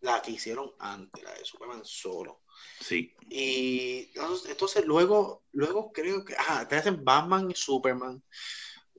la 0.00 0.22
que 0.22 0.32
hicieron 0.32 0.72
antes, 0.78 1.24
la 1.24 1.34
de 1.34 1.44
Superman 1.44 1.82
solo. 1.84 2.42
Sí, 2.80 3.14
Y 3.28 4.08
entonces, 4.14 4.50
entonces 4.50 4.84
luego, 4.86 5.44
luego 5.52 5.92
creo 5.92 6.24
que, 6.24 6.34
ah, 6.38 6.66
te 6.68 6.76
hacen 6.76 7.04
Batman 7.04 7.50
y 7.50 7.54
Superman. 7.54 8.22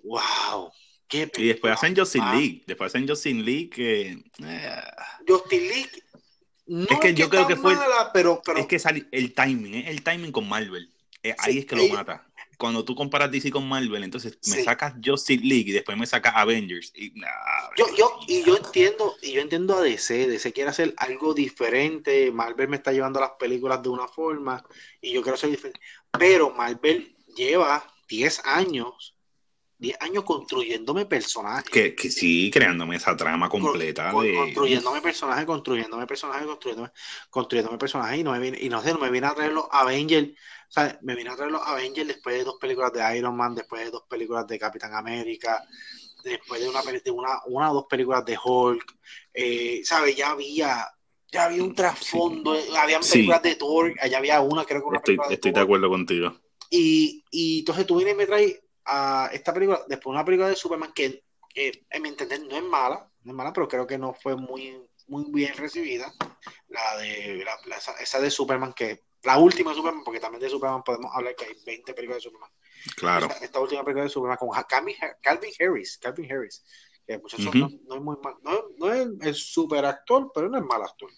Wow, 0.03 0.71
qué 1.07 1.29
Y 1.37 1.47
después 1.47 1.73
hacen 1.73 1.95
Justin 1.95 2.21
Ah, 2.23 2.35
League. 2.35 2.63
Después 2.67 2.91
hacen 2.93 3.07
Justin 3.07 3.43
League 3.45 3.69
que. 3.69 4.17
eh, 4.43 4.81
Justin 5.27 5.61
League. 5.67 6.03
No 6.67 6.85
Es 6.89 6.99
que 6.99 7.13
yo 7.13 7.29
creo 7.29 7.47
que 7.47 7.55
fue- 7.55 7.75
mala, 7.75 8.11
pero, 8.13 8.41
pero 8.45 8.59
es 8.59 8.65
que 8.67 8.79
sale 8.79 9.05
el 9.11 9.33
timing, 9.33 9.73
¿eh? 9.75 9.89
el 9.89 10.03
timing 10.03 10.31
con 10.31 10.47
Marvel. 10.47 10.89
Eh, 11.23 11.35
ahí 11.39 11.59
es 11.59 11.65
que 11.65 11.75
lo 11.75 11.87
mata. 11.89 12.25
Cuando 12.57 12.85
tú 12.85 12.93
comparas 12.95 13.31
DC 13.31 13.49
con 13.51 13.67
Marvel, 13.67 14.03
entonces 14.03 14.37
me 14.47 14.63
sacas 14.63 14.93
Justin 15.03 15.41
League 15.41 15.69
y 15.69 15.73
después 15.73 15.97
me 15.97 16.05
sacas 16.05 16.33
Avengers. 16.35 16.91
Y, 16.95 17.09
nah, 17.19 17.27
yo, 17.75 17.87
yo, 17.97 18.19
y 18.27 18.43
yo 18.43 18.55
entiendo, 18.55 19.15
y 19.21 19.31
yo 19.33 19.41
entiendo 19.41 19.75
a 19.77 19.81
DC, 19.81 20.27
DC 20.27 20.53
quiere 20.53 20.69
hacer 20.69 20.93
algo 20.97 21.33
diferente, 21.33 22.31
Marvel 22.31 22.69
me 22.69 22.77
está 22.77 22.91
llevando 22.91 23.19
las 23.19 23.31
películas 23.39 23.81
de 23.81 23.89
una 23.89 24.07
forma, 24.07 24.63
y 25.01 25.11
yo 25.11 25.23
quiero 25.23 25.37
ser 25.37 25.49
diferente. 25.49 25.79
Pero 26.11 26.51
Marvel 26.51 27.15
lleva 27.35 27.83
10 28.07 28.41
años, 28.45 29.15
10 29.81 29.97
años 29.99 30.23
construyéndome 30.23 31.07
personajes. 31.07 31.71
que, 31.71 31.95
que 31.95 32.11
sí, 32.11 32.51
creándome 32.53 32.97
esa 32.97 33.17
trama 33.17 33.49
completa 33.49 34.11
Con- 34.11 34.23
de. 34.25 34.31
construyéndome 34.35 35.01
personajes, 35.01 35.43
construyéndome 35.45 36.05
personajes, 36.05 36.45
construyéndome, 36.45 36.91
construyéndome 37.31 37.77
personajes 37.79 38.19
y 38.19 38.23
no 38.23 38.31
me 38.31 38.39
viene, 38.39 38.59
y 38.61 38.69
no 38.69 38.79
sé, 38.79 38.93
no 38.93 38.99
me 38.99 39.09
viene 39.09 39.25
a 39.25 39.33
traer 39.33 39.51
los 39.53 39.65
Avengers, 39.71 40.29
o 40.29 40.71
sea, 40.71 40.99
me 41.01 41.15
viene 41.15 41.31
a 41.31 41.35
traer 41.35 41.51
los 41.51 41.63
Avengers 41.65 42.07
después 42.07 42.37
de 42.37 42.43
dos 42.43 42.57
películas 42.61 42.93
de 42.93 43.17
Iron 43.17 43.35
Man, 43.35 43.55
después 43.55 43.83
de 43.83 43.89
dos 43.89 44.03
películas 44.07 44.45
de 44.45 44.59
Capitán 44.59 44.93
América, 44.93 45.63
después 46.23 46.61
de 46.61 46.69
una 46.69 46.83
de 46.83 47.11
una, 47.11 47.39
una 47.47 47.71
o 47.71 47.73
dos 47.73 47.85
películas 47.89 48.23
de 48.23 48.37
Hulk, 48.43 48.95
eh, 49.33 49.81
¿sabes? 49.83 50.15
Ya 50.15 50.29
había, 50.29 50.87
ya 51.31 51.45
había 51.45 51.63
un 51.63 51.73
trasfondo, 51.73 52.53
eh, 52.53 52.65
habían 52.77 53.01
Sí. 53.01 53.13
películas 53.13 53.41
de 53.41 53.55
Thor, 53.55 53.93
allá 53.99 54.19
había 54.19 54.41
una, 54.41 54.63
creo 54.63 54.81
que 54.81 54.87
una 54.89 54.97
Estoy, 54.97 55.15
película 55.15 55.27
de 55.29 55.33
estoy 55.33 55.51
de 55.53 55.59
acuerdo 55.59 55.89
contigo. 55.89 56.35
Y, 56.69 57.25
y 57.31 57.59
entonces 57.59 57.87
tú 57.87 57.95
vienes 57.97 58.13
y 58.13 58.17
me 58.17 58.27
traes 58.27 58.59
a 58.85 59.29
esta 59.33 59.53
película, 59.53 59.81
después 59.87 60.13
una 60.13 60.25
película 60.25 60.49
de 60.49 60.55
Superman 60.55 60.91
que, 60.93 61.23
que, 61.49 61.85
en 61.89 62.01
mi 62.01 62.09
entender, 62.09 62.41
no 62.47 62.55
es 62.57 62.63
mala, 62.63 63.09
no 63.23 63.31
es 63.31 63.35
mala, 63.35 63.53
pero 63.53 63.67
creo 63.67 63.85
que 63.87 63.97
no 63.97 64.13
fue 64.13 64.35
muy, 64.35 64.81
muy 65.07 65.25
bien 65.31 65.53
recibida. 65.55 66.13
La 66.69 66.97
de 66.97 67.43
la- 67.45 67.59
la- 67.65 67.77
esa, 67.99 68.19
de 68.19 68.31
Superman, 68.31 68.73
que 68.73 69.03
la 69.23 69.37
última 69.37 69.71
de 69.71 69.77
Superman, 69.77 70.03
porque 70.03 70.19
también 70.19 70.41
de 70.41 70.49
Superman 70.49 70.83
podemos 70.83 71.11
hablar 71.13 71.35
que 71.35 71.45
hay 71.45 71.53
20 71.65 71.93
películas 71.93 72.17
de 72.23 72.29
Superman. 72.29 72.49
Claro. 72.95 73.27
Esta, 73.27 73.45
esta 73.45 73.59
última 73.59 73.83
película 73.83 74.03
de 74.05 74.09
Superman 74.09 74.37
con 74.37 74.49
Calvin, 74.67 74.95
Calvin 75.21 75.51
Harris, 75.59 75.97
Calvin 75.99 76.31
Harris, 76.31 76.63
que 77.05 77.13
el 77.13 77.21
muchacho 77.21 77.43
no, 77.53 77.69
no 77.87 77.95
es 77.95 78.01
muy 78.01 78.15
mal, 78.23 78.35
no, 78.41 78.51
es- 78.53 78.63
no 78.77 78.93
es 78.93 79.27
el 79.27 79.35
super 79.35 79.85
actor, 79.85 80.31
pero 80.33 80.49
no 80.49 80.57
es 80.57 80.63
mal 80.63 80.81
actor. 80.81 81.09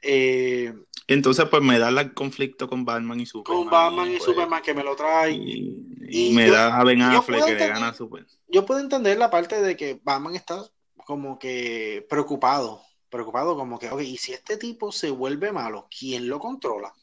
Eh, 0.00 0.72
Entonces, 1.06 1.46
pues 1.50 1.62
me 1.62 1.78
da 1.78 1.88
el 1.90 2.14
conflicto 2.14 2.68
con 2.68 2.84
Batman 2.84 3.20
y 3.20 3.26
Superman. 3.26 3.62
con 3.62 3.70
Batman 3.70 4.08
y 4.08 4.12
pues, 4.12 4.24
Superman 4.24 4.62
que 4.62 4.74
me 4.74 4.82
lo 4.84 4.96
trae. 4.96 5.32
Y, 5.32 5.76
Y 6.08 6.30
y 6.30 6.32
me 6.34 6.46
yo- 6.46 6.52
da 6.54 6.78
a 6.78 6.84
Ben 6.84 7.02
Affleck 7.02 7.44
que 7.44 7.54
le 7.54 7.66
gana 7.68 7.88
a 7.88 7.94
Superman. 7.94 8.28
yo 8.48 8.64
puedo 8.64 8.80
entender 8.80 9.18
la 9.18 9.30
parte 9.30 9.60
de 9.60 9.76
que 9.76 10.00
Batman 10.02 10.34
está 10.34 10.64
como 11.06 11.38
que 11.38 12.06
preocupado, 12.08 12.80
preocupado 13.10 13.54
como 13.56 13.78
que, 13.78 13.90
ok, 13.90 14.00
y 14.00 14.16
si 14.16 14.32
este 14.32 14.56
tipo 14.56 14.90
se 14.92 15.10
vuelve 15.10 15.52
malo, 15.52 15.86
¿quién 15.96 16.26
lo 16.28 16.38
controla? 16.38 16.88
O 16.88 16.94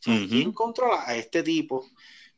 sea, 0.00 0.14
Ujú. 0.16 0.28
¿Quién 0.28 0.52
controla 0.52 1.04
a 1.06 1.14
este 1.14 1.44
tipo? 1.44 1.86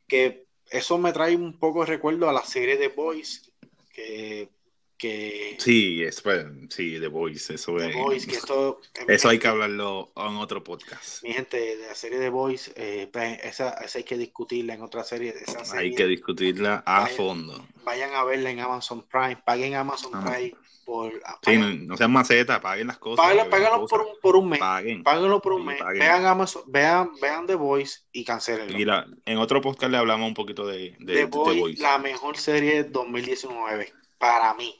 Que 0.07 0.45
eso 0.69 0.97
me 0.99 1.11
trae 1.11 1.35
un 1.35 1.57
poco 1.57 1.79
de 1.81 1.87
recuerdo 1.87 2.29
a 2.29 2.33
la 2.33 2.43
serie 2.43 2.77
de 2.77 2.89
Boys, 2.89 3.51
que, 3.91 4.49
que 4.97 5.55
Sí, 5.59 6.03
es, 6.03 6.21
pues, 6.21 6.45
sí, 6.69 6.97
The 6.99 7.07
Voice, 7.07 7.53
eso 7.55 7.75
The 7.77 7.89
es. 7.89 7.95
Boys, 7.95 8.25
que 8.25 8.35
esto, 8.35 8.81
Eso 9.07 9.29
hay 9.29 9.39
que 9.39 9.47
hablarlo 9.47 10.11
en 10.15 10.35
otro 10.37 10.63
podcast. 10.63 11.23
mi 11.23 11.33
gente, 11.33 11.57
de 11.77 11.87
la 11.87 11.95
serie 11.95 12.19
de 12.19 12.29
Boys, 12.29 12.71
eh, 12.75 13.09
pues, 13.11 13.39
esa, 13.43 13.71
esa 13.83 13.97
hay 13.97 14.03
que 14.03 14.17
discutirla 14.17 14.73
en 14.73 14.81
otra 14.81 15.03
serie, 15.03 15.33
esa 15.39 15.59
Hay 15.59 15.65
serie, 15.65 15.95
que 15.95 16.05
discutirla 16.07 16.83
a 16.85 17.01
Vaya. 17.01 17.15
fondo. 17.15 17.67
vayan 17.83 18.13
a 18.15 18.23
verla 18.23 18.49
en 18.51 18.59
Amazon 18.59 19.03
Prime, 19.03 19.37
paguen 19.45 19.75
Amazon 19.75 20.15
Amazon. 20.15 20.33
Prime 20.33 20.53
por 20.85 21.11
Sí, 21.43 21.57
no, 21.57 21.67
no 21.71 21.97
sean 21.97 22.11
macetas, 22.11 22.59
paguen 22.59 22.85
las 22.87 22.99
cosas. 22.99 23.25
Págalo 23.25 23.49
cosas. 23.81 23.89
por 23.89 24.01
un, 24.01 24.07
por 24.21 24.35
un 24.35 24.49
mes. 24.49 24.59
Paguen. 24.59 25.01
Págalo 25.03 25.41
por 25.41 25.53
un 25.53 25.61
Sí, 25.63 25.67
mes. 25.69 25.79
paguen. 25.79 25.99
Vean 25.99 26.25
Amazon, 26.27 26.61
vean, 26.67 27.09
vean 27.19 27.47
The 27.47 27.55
Voice 27.55 28.01
y 28.11 28.23
cancelenlo. 28.23 28.77
Y 28.77 28.85
la- 28.85 29.07
en 29.25 29.37
otro 29.39 29.61
podcast 29.61 29.91
le 29.91 29.97
hablamos 29.97 30.27
un 30.27 30.35
poquito 30.35 30.65
de, 30.67 30.95
de, 30.99 31.05
The 31.05 31.13
de 31.13 31.25
Voice, 31.25 31.59
Voice. 31.59 31.81
la 31.81 31.97
mejor 31.97 32.37
serie 32.37 32.83
de 32.83 32.89
2019. 32.91 33.93
Para 34.19 34.53
mí. 34.53 34.79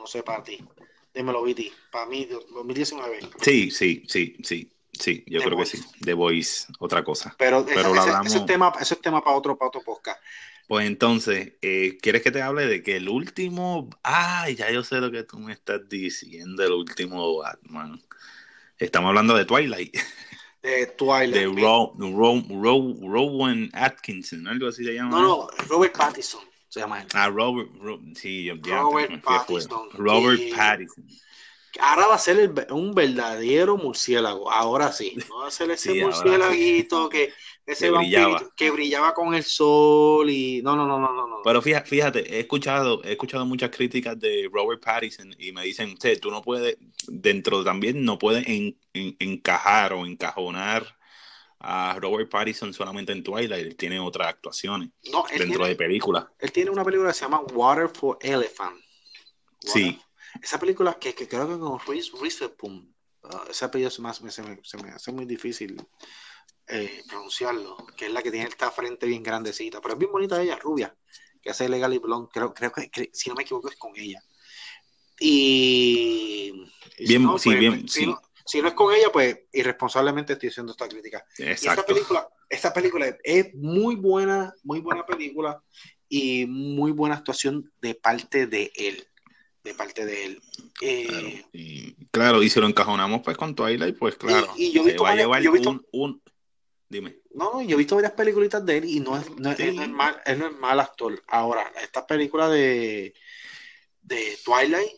No 0.00 0.06
sé 0.06 0.22
para 0.22 0.42
ti. 0.42 0.58
Dímelo, 1.14 1.42
Viti. 1.42 1.70
Para 1.92 2.06
mí, 2.06 2.24
2019. 2.26 3.20
Sí, 3.42 3.70
sí, 3.70 4.02
sí, 4.08 4.36
sí, 4.42 4.72
sí, 4.92 5.22
yo 5.26 5.40
The 5.40 5.44
creo 5.46 5.58
Voice. 5.58 5.76
que 5.76 5.82
sí. 5.82 5.88
The 6.02 6.14
Voice, 6.14 6.66
otra 6.78 7.04
cosa. 7.04 7.34
Pero, 7.38 7.64
Pero 7.66 7.80
ese, 7.80 7.88
lo 7.88 7.94
ese- 7.94 8.00
hablamos- 8.00 8.26
ese 8.28 8.38
es 8.38 8.46
tema, 8.46 8.72
ese 8.80 8.94
es 8.94 9.00
tema 9.02 9.22
para 9.22 9.36
otro, 9.36 9.58
para 9.58 9.68
otro 9.68 9.82
podcast. 9.82 10.20
Pues 10.68 10.86
entonces, 10.86 11.54
eh, 11.62 11.98
¿quieres 12.00 12.22
que 12.22 12.30
te 12.30 12.40
hable 12.42 12.66
de 12.66 12.82
que 12.82 12.96
el 12.96 13.08
último... 13.08 13.90
Ay, 14.04 14.54
ya 14.54 14.70
yo 14.70 14.84
sé 14.84 15.00
lo 15.00 15.10
que 15.10 15.24
tú 15.24 15.38
me 15.38 15.52
estás 15.52 15.80
diciendo, 15.88 16.62
el 16.64 16.72
último 16.72 17.38
Batman. 17.38 18.00
Estamos 18.78 19.08
hablando 19.08 19.34
de 19.34 19.44
Twilight, 19.44 19.94
De 20.62 20.86
Twilight. 20.86 21.34
de 21.34 21.46
Rowan 21.46 21.90
Atkinson, 23.72 24.46
algo 24.46 24.68
así 24.68 24.84
se 24.84 24.94
llama. 24.94 25.20
No, 25.20 25.26
no, 25.26 25.48
Robert 25.68 25.96
Pattinson 25.96 26.42
se 26.70 26.80
llama 26.80 27.02
él. 27.02 27.08
Ah, 27.12 27.28
Robert, 27.28 27.68
Ro- 27.80 28.00
sí, 28.14 28.44
yo 28.44 28.54
Robert. 28.62 29.22
Pattinson. 29.22 29.90
Robert 29.92 30.40
Y- 30.40 30.52
Pattinson. 30.52 31.04
Ahora 31.78 32.06
va 32.08 32.14
a 32.16 32.18
ser 32.18 32.38
el- 32.40 32.72
un 32.72 32.94
verdadero 32.94 33.76
murciélago. 33.76 34.50
Ahora 34.50 34.90
sí. 34.92 35.16
No 35.28 35.36
va 35.44 35.48
a 35.48 35.50
ser 35.50 35.70
ese 35.70 35.92
Sí, 35.92 35.98
que, 37.10 37.32
ese 37.66 37.84
Que 37.86 37.90
brillaba. 37.90 38.42
que 38.56 38.70
brillaba 38.70 39.14
con 39.14 39.34
el 39.34 39.44
sol 39.44 40.28
y. 40.30 40.62
No, 40.62 40.74
no, 40.76 40.86
no, 40.86 40.98
no, 40.98 41.12
no. 41.12 41.26
no. 41.28 41.36
Pero 41.44 41.62
fíjate, 41.62 41.88
fíjate, 41.88 42.36
he 42.36 42.40
escuchado, 42.40 43.02
he 43.04 43.12
escuchado 43.12 43.44
muchas 43.46 43.70
críticas 43.70 44.18
de 44.18 44.48
Robert 44.52 44.82
Pattinson 44.82 45.34
y 45.38 45.52
me 45.52 45.62
dicen, 45.64 45.96
"Che, 45.96 46.16
tú 46.16 46.30
no 46.30 46.42
puedes, 46.42 46.76
dentro 47.08 47.62
también 47.64 48.04
no 48.04 48.18
puedes 48.18 48.46
en- 48.48 48.76
en- 48.92 49.16
encajar 49.20 49.92
o 49.92 50.06
encajonar 50.06 50.96
a 51.60 51.98
Robert 52.00 52.30
Pattinson 52.30 52.72
solamente 52.72 53.12
en 53.12 53.22
Twilight, 53.22 53.52
él 53.66 53.76
tiene 53.76 54.00
otras 54.00 54.28
actuaciones 54.28 54.90
No, 55.12 55.24
dentro 55.28 55.46
tiene, 55.46 55.68
de 55.68 55.76
películas. 55.76 56.24
él 56.38 56.52
tiene 56.52 56.70
una 56.70 56.84
película 56.84 57.10
que 57.10 57.14
se 57.14 57.20
llama 57.26 57.40
Water 57.52 57.88
for 57.88 58.18
Elephant. 58.20 58.76
Water- 59.66 59.72
Sí, 59.72 60.00
Esa 60.42 60.58
película 60.58 60.94
que, 60.94 61.14
que 61.14 61.28
creo 61.28 61.46
que 61.48 61.58
con 61.58 61.78
Reese 61.86 62.12
Witherspoon, 62.16 62.94
ah, 63.24 63.44
ese 63.50 63.64
apellido 63.66 63.90
se 63.90 64.00
me, 64.00 64.08
hace- 64.08 64.30
se, 64.30 64.42
me, 64.42 64.58
se 64.62 64.76
me 64.78 64.90
hace 64.90 65.12
muy 65.12 65.26
difícil 65.26 65.76
eh, 66.68 67.02
pronunciarlo, 67.08 67.76
que 67.96 68.06
es 68.06 68.12
la 68.12 68.22
que 68.22 68.30
tiene 68.30 68.48
esta 68.48 68.70
frente 68.70 69.06
bien 69.06 69.22
grandecita, 69.22 69.80
pero 69.80 69.94
es 69.94 69.98
bien 69.98 70.12
bonita 70.12 70.40
ella, 70.40 70.56
rubia, 70.56 70.96
que 71.42 71.50
hace 71.50 71.68
Legally 71.68 71.98
Blonde, 71.98 72.28
creo, 72.32 72.54
creo 72.54 72.72
que, 72.72 72.88
que, 72.90 73.10
si 73.12 73.28
no 73.28 73.34
me 73.34 73.42
equivoco 73.42 73.68
es 73.68 73.76
con 73.76 73.92
ella. 73.96 74.22
Y, 75.18 76.52
y 76.98 77.06
Bien, 77.08 77.24
no, 77.24 77.38
sí, 77.38 77.50
pues, 77.50 77.58
bien, 77.60 77.88
si, 77.88 78.00
sí. 78.00 78.06
no, 78.06 78.20
si 78.50 78.60
no 78.62 78.68
es 78.68 78.74
con 78.74 78.92
ella, 78.94 79.10
pues 79.12 79.38
irresponsablemente 79.52 80.32
estoy 80.34 80.48
haciendo 80.48 80.72
esta 80.72 80.88
crítica. 80.88 81.24
Y 81.38 81.42
esta 81.44 81.70
exacto. 81.72 81.86
película, 81.94 82.28
esta 82.48 82.72
película 82.72 83.16
es 83.22 83.54
muy 83.54 83.94
buena, 83.96 84.52
muy 84.64 84.80
buena 84.80 85.06
película 85.06 85.62
y 86.08 86.46
muy 86.46 86.90
buena 86.92 87.14
actuación 87.16 87.72
de 87.80 87.94
parte 87.94 88.46
de 88.46 88.72
él. 88.74 89.06
De 89.62 89.74
parte 89.74 90.04
de 90.06 90.24
él. 90.26 90.42
Eh, 90.80 91.06
Claro. 91.06 91.28
Y, 91.52 91.94
claro, 92.10 92.42
y 92.42 92.48
si 92.50 92.58
lo 92.60 92.66
encajonamos 92.66 93.20
pues 93.22 93.36
con 93.36 93.54
Twilight, 93.54 93.96
pues 93.98 94.16
claro, 94.16 94.52
y 94.56 94.72
yo 94.72 94.82
he 94.82 94.86
visto 94.86 95.02
va 95.04 95.10
a 95.10 95.12
varias- 95.12 95.26
llevar 95.26 95.42
yo 95.42 95.50
he 95.50 95.52
visto- 95.54 95.70
un, 95.70 95.86
un- 95.92 96.22
Dime. 96.88 97.18
No, 97.32 97.52
no, 97.52 97.62
yo 97.62 97.76
he 97.76 97.78
visto 97.78 97.94
varias 97.94 98.14
películas 98.14 98.66
de 98.66 98.78
él 98.78 98.84
y 98.86 98.98
no 98.98 99.16
es, 99.16 99.30
no, 99.38 99.54
Sí. 99.54 99.62
él 99.62 99.76
no 99.76 99.82
es 99.82 99.88
mal, 99.90 100.20
él 100.26 100.38
no 100.40 100.46
es 100.48 100.56
mal 100.58 100.80
actor. 100.80 101.22
Ahora, 101.28 101.72
esta 101.80 102.04
película 102.04 102.48
de, 102.48 103.14
de 104.02 104.38
Twilight, 104.44 104.90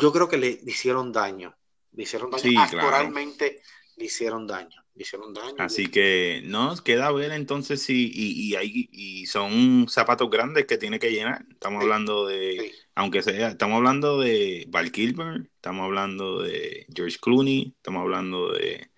yo 0.00 0.12
creo 0.12 0.28
que 0.28 0.36
le 0.38 0.48
hicieron 0.66 1.12
daño. 1.12 1.56
Le 2.00 2.04
hicieron 2.04 2.30
daño. 2.30 2.42
Sí, 2.42 2.54
claro. 2.54 2.88
Actoralmente 2.88 3.60
le 3.98 4.04
hicieron 4.06 4.46
daño. 4.46 4.82
Le 4.94 5.02
hicieron 5.02 5.34
daño. 5.34 5.56
Así 5.58 5.88
que 5.88 6.40
no, 6.46 6.74
queda 6.82 7.12
ver 7.12 7.30
entonces 7.32 7.82
si 7.82 8.10
y, 8.14 8.32
y, 8.48 8.56
hay, 8.56 8.88
y 8.90 9.26
son 9.26 9.86
zapatos 9.86 10.30
grandes 10.30 10.64
que 10.64 10.78
tiene 10.78 10.98
que 10.98 11.12
llenar. 11.12 11.44
Estamos 11.50 11.80
Sí. 11.80 11.84
hablando 11.84 12.26
de, 12.26 12.58
Sí. 12.58 12.78
aunque 12.94 13.20
sea, 13.22 13.48
estamos 13.48 13.76
hablando 13.76 14.18
de 14.18 14.64
Val 14.70 14.90
Kilmer, 14.92 15.42
estamos 15.56 15.84
hablando 15.84 16.40
de 16.40 16.86
George 16.94 17.18
Clooney, 17.20 17.74
estamos 17.76 18.00
hablando 18.00 18.50
de 18.50 18.88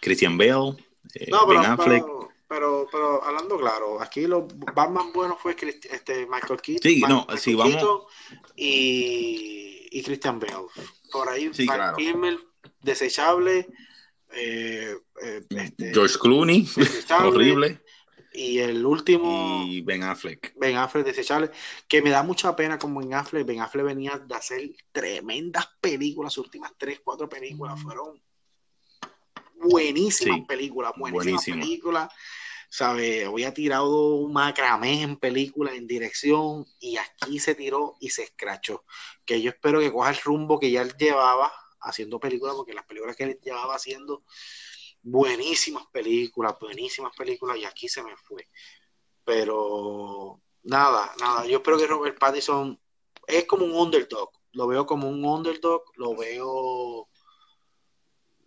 Christian 0.00 0.38
Bale, 0.38 0.76
eh, 1.16 1.26
No, 1.30 1.46
pero, 1.46 1.60
Affleck. 1.60 2.02
pero, 2.02 2.30
pero, 2.48 2.88
pero 2.90 3.22
hablando 3.22 3.58
claro, 3.58 4.00
aquí 4.00 4.22
los 4.26 4.44
Batman 4.74 5.12
buenos 5.12 5.36
fue 5.38 5.54
este, 5.90 6.26
Michael 6.26 6.62
Keaton, 6.62 6.90
Sí, 6.90 7.02
no, 7.06 7.26
sí, 7.36 7.54
vamos- 7.54 8.04
y, 8.56 9.88
y 9.90 10.02
Christian 10.02 10.40
Bale. 10.40 10.54
Por 11.10 11.28
ahí, 11.28 11.50
Sí, 11.52 11.66
claro. 11.66 11.96
Desechable. 12.82 13.66
eh, 14.32 14.96
eh, 15.22 15.44
este, 15.50 15.92
George 15.92 16.16
Clooney, 16.18 16.68
horrible, 17.24 17.82
Y 18.32 18.58
el 18.58 18.86
último, 18.86 19.64
y 19.66 19.80
Ben 19.80 20.04
Affleck. 20.04 20.54
Ben 20.56 20.76
Affleck, 20.76 21.04
desechable, 21.04 21.50
que 21.88 22.00
me 22.00 22.10
da 22.10 22.22
mucha 22.22 22.54
pena 22.54 22.78
con 22.78 22.94
Ben 22.94 23.12
Affleck. 23.14 23.44
Ben 23.46 23.60
Affleck 23.60 23.84
venía 23.86 24.18
de 24.18 24.34
hacer 24.34 24.70
tremendas 24.92 25.68
películas, 25.80 26.32
sus 26.32 26.44
últimas 26.44 26.72
tres, 26.78 27.00
cuatro 27.02 27.28
películas 27.28 27.80
fueron 27.82 28.22
buenísimas 29.62 30.38
Sí, 30.38 30.44
películas, 30.46 30.92
buenísimas 30.96 31.44
buenísimas. 31.44 31.66
películas. 31.66 32.08
¿Sabe? 32.70 33.24
Había 33.24 33.52
tirado 33.52 34.14
un 34.14 34.32
macramé 34.32 35.02
en 35.02 35.16
películas, 35.16 35.74
en 35.74 35.86
dirección, 35.86 36.64
y 36.78 36.96
aquí 36.96 37.40
se 37.40 37.54
tiró 37.54 37.96
y 38.00 38.10
se 38.10 38.22
escrachó. 38.22 38.84
Que 39.24 39.42
yo 39.42 39.50
espero 39.50 39.80
que 39.80 39.92
coja 39.92 40.10
el 40.10 40.16
rumbo 40.18 40.58
que 40.58 40.70
ya 40.70 40.82
él 40.82 40.94
llevaba 40.96 41.52
haciendo 41.80 42.20
películas, 42.20 42.54
porque 42.54 42.72
las 42.72 42.86
películas 42.86 43.16
que 43.16 43.24
él 43.24 43.40
llevaba 43.42 43.74
haciendo, 43.74 44.24
buenísimas 45.02 45.86
películas, 45.92 46.54
buenísimas 46.60 47.12
películas, 47.16 47.56
y 47.58 47.64
aquí 47.64 47.88
se 47.88 48.02
me 48.04 48.16
fue. 48.16 48.48
Pero 49.24 50.40
nada, 50.62 51.12
nada, 51.18 51.46
yo 51.46 51.58
espero 51.58 51.78
que 51.78 51.86
Robert 51.86 52.18
Pattinson 52.18 52.80
es 53.26 53.44
como 53.46 53.64
un 53.64 53.72
underdog, 53.72 54.30
lo 54.52 54.66
veo 54.66 54.86
como 54.86 55.08
un 55.08 55.24
underdog, 55.24 55.82
lo 55.96 56.14
veo 56.16 57.08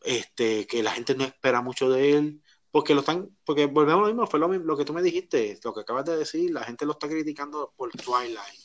este 0.03 0.67
que 0.67 0.83
la 0.83 0.91
gente 0.91 1.15
no 1.15 1.23
espera 1.23 1.61
mucho 1.61 1.89
de 1.89 2.13
él, 2.13 2.43
porque 2.73 2.95
lo 2.95 3.01
están, 3.01 3.29
porque 3.45 3.67
volvemos 3.67 3.99
a 3.99 4.01
lo 4.01 4.07
mismo, 4.07 4.25
fue 4.25 4.39
lo, 4.39 4.75
que 4.75 4.83
tú 4.83 4.93
me 4.93 5.03
dijiste, 5.03 5.59
lo 5.63 5.75
que 5.75 5.81
acabas 5.81 6.05
de 6.05 6.17
decir, 6.17 6.49
la 6.49 6.63
gente 6.63 6.87
lo 6.87 6.93
está 6.93 7.07
criticando 7.07 7.71
por 7.77 7.91
Twilight. 7.91 8.59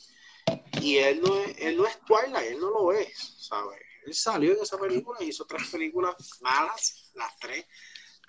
Y 0.80 0.96
él 0.96 1.20
no 1.20 1.38
es, 1.38 1.54
él 1.58 1.76
no 1.76 1.86
es 1.86 2.00
Twilight, 2.06 2.52
él 2.52 2.58
no 2.58 2.70
lo 2.70 2.90
es, 2.90 3.12
¿sabes? 3.38 3.78
Él 4.06 4.14
salió 4.14 4.52
en 4.54 4.62
esa 4.62 4.78
película 4.78 5.18
y 5.22 5.26
hizo 5.26 5.44
tres 5.44 5.68
películas 5.68 6.14
malas, 6.40 7.10
las 7.16 7.38
tres. 7.38 7.66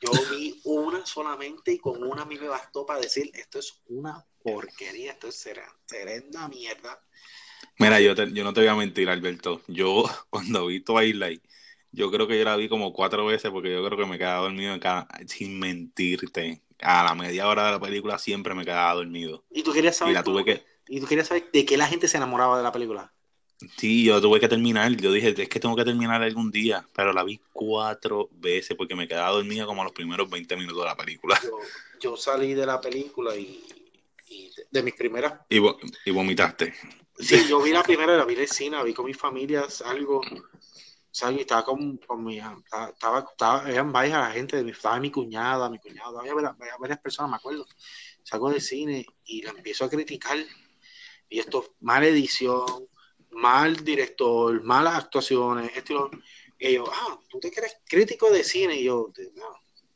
Yo 0.02 0.12
vi 0.30 0.60
una 0.66 1.06
solamente 1.06 1.72
y 1.72 1.80
con 1.80 2.04
una 2.04 2.24
a 2.24 2.26
mí 2.26 2.38
me 2.38 2.50
bastó 2.50 2.86
para 2.86 3.00
decir, 3.00 3.32
esto 3.34 3.60
es 3.60 3.82
una 3.88 4.28
porquería, 4.44 5.14
esto 5.14 5.30
es 5.30 5.48
serenda 5.86 6.50
mierda. 6.50 7.02
Mira, 7.78 8.02
yo, 8.02 8.16
te- 8.16 8.34
yo 8.34 8.44
no 8.44 8.52
te 8.52 8.60
voy 8.60 8.68
a 8.68 8.76
mentir, 8.76 9.10
Alberto. 9.10 9.62
Yo, 9.68 10.04
cuando 10.30 10.66
vi 10.66 10.82
Twilight, 10.82 11.42
yo 11.92 12.12
creo 12.12 12.28
que 12.28 12.38
yo 12.38 12.46
la 12.46 12.56
vi 12.56 12.70
como 12.70 12.94
cuatro 12.94 13.26
veces 13.26 13.52
porque 13.52 13.72
yo 13.72 13.84
creo 13.86 13.98
que 13.98 14.06
me 14.06 14.18
quedaba 14.18 14.42
dormido 14.44 14.74
en 14.74 14.80
cada, 14.80 15.08
sin 15.28 15.60
mentirte. 15.60 16.62
A 16.82 17.04
la 17.04 17.14
media 17.16 17.48
hora 17.48 17.66
de 17.66 17.72
la 17.74 17.80
película 17.80 18.18
siempre 18.18 18.54
me 18.56 18.64
quedaba 18.64 18.94
dormido. 18.94 19.44
Y 19.52 19.64
tú 19.64 19.74
querías 19.74 19.96
Y 19.96 20.00
saber, 20.00 20.14
la 20.14 20.24
tuve 20.24 20.46
que, 20.46 20.64
y 20.88 21.00
tú 21.02 21.08
querías 21.08 21.28
saber 21.28 21.50
de 21.52 21.66
qué 21.66 21.78
la 21.78 21.88
gente 21.88 22.08
se 22.08 22.18
enamoraba 22.18 22.58
de 22.58 22.64
la 22.64 22.72
película. 22.72 23.14
sí, 23.78 24.06
yo 24.06 24.22
tuve 24.22 24.40
que 24.40 24.48
terminar. 24.48 24.92
Yo 24.96 25.12
dije, 25.12 25.30
es 25.30 25.50
que 25.50 25.60
tengo 25.60 25.76
que 25.76 25.84
terminar 25.86 26.22
algún 26.24 26.52
día, 26.52 26.88
pero 26.94 27.14
la 27.14 27.24
vi 27.24 27.40
cuatro 27.52 28.30
veces 28.34 28.76
porque 28.78 28.96
me 28.96 29.08
quedaba 29.08 29.32
dormida 29.32 29.66
como 29.66 29.82
a 29.82 29.86
los 29.86 29.94
primeros 29.94 30.30
20 30.30 30.56
minutos 30.56 30.80
de 30.84 30.86
la 30.86 30.96
película. 30.96 31.40
Yo, 31.44 31.60
yo 32.00 32.18
salí 32.18 32.54
de 32.54 32.66
la 32.66 32.80
película 32.80 33.36
y, 33.36 33.64
y 34.28 34.50
de, 34.56 34.68
de 34.72 34.84
mis 34.84 34.94
primeras 34.94 35.34
Y, 35.50 35.60
vo- 35.60 35.78
y 36.06 36.12
vomitaste. 36.12 36.74
Sí, 37.18 37.36
yo 37.50 37.62
vi 37.62 37.72
la 37.74 37.84
primera, 37.84 38.16
la 38.16 38.24
vi 38.24 38.36
en 38.36 38.72
la 38.72 38.84
vi 38.84 38.94
con 38.94 39.06
mi 39.06 39.14
familia, 39.14 39.68
algo, 39.86 40.22
y 41.12 41.40
estaba 41.40 41.66
con, 41.66 41.98
con 41.98 42.24
mi, 42.24 42.38
estaba, 42.38 43.20
estaba, 43.20 43.70
eran 43.70 43.92
varias 43.92 44.20
la 44.20 44.32
gente, 44.32 44.70
estaba 44.70 45.00
mi 45.00 45.12
cuñada, 45.12 45.70
mi 45.70 45.80
cuñado, 45.80 46.20
había 46.20 46.34
varias, 46.78 47.00
personas, 47.00 47.32
me 47.32 47.38
acuerdo. 47.38 47.66
Salgo 48.24 48.52
del 48.52 48.62
cine 48.62 49.06
y 49.26 49.42
la 49.42 49.52
empiezo 49.52 49.86
a 49.86 49.90
criticar, 49.90 50.38
y 51.28 51.40
esto, 51.40 51.76
mala 51.82 52.08
edición, 52.08 52.88
mal 53.32 53.84
director, 53.84 54.62
malas 54.64 54.96
actuaciones, 54.96 55.72
esto 55.76 56.10
y 56.60 56.74
yo, 56.74 56.84
ah, 56.92 57.18
tú 57.30 57.40
te 57.40 57.52
crees 57.52 57.78
crítico 57.88 58.30
de 58.30 58.44
cine, 58.44 58.76
y 58.76 58.84
yo, 58.84 59.12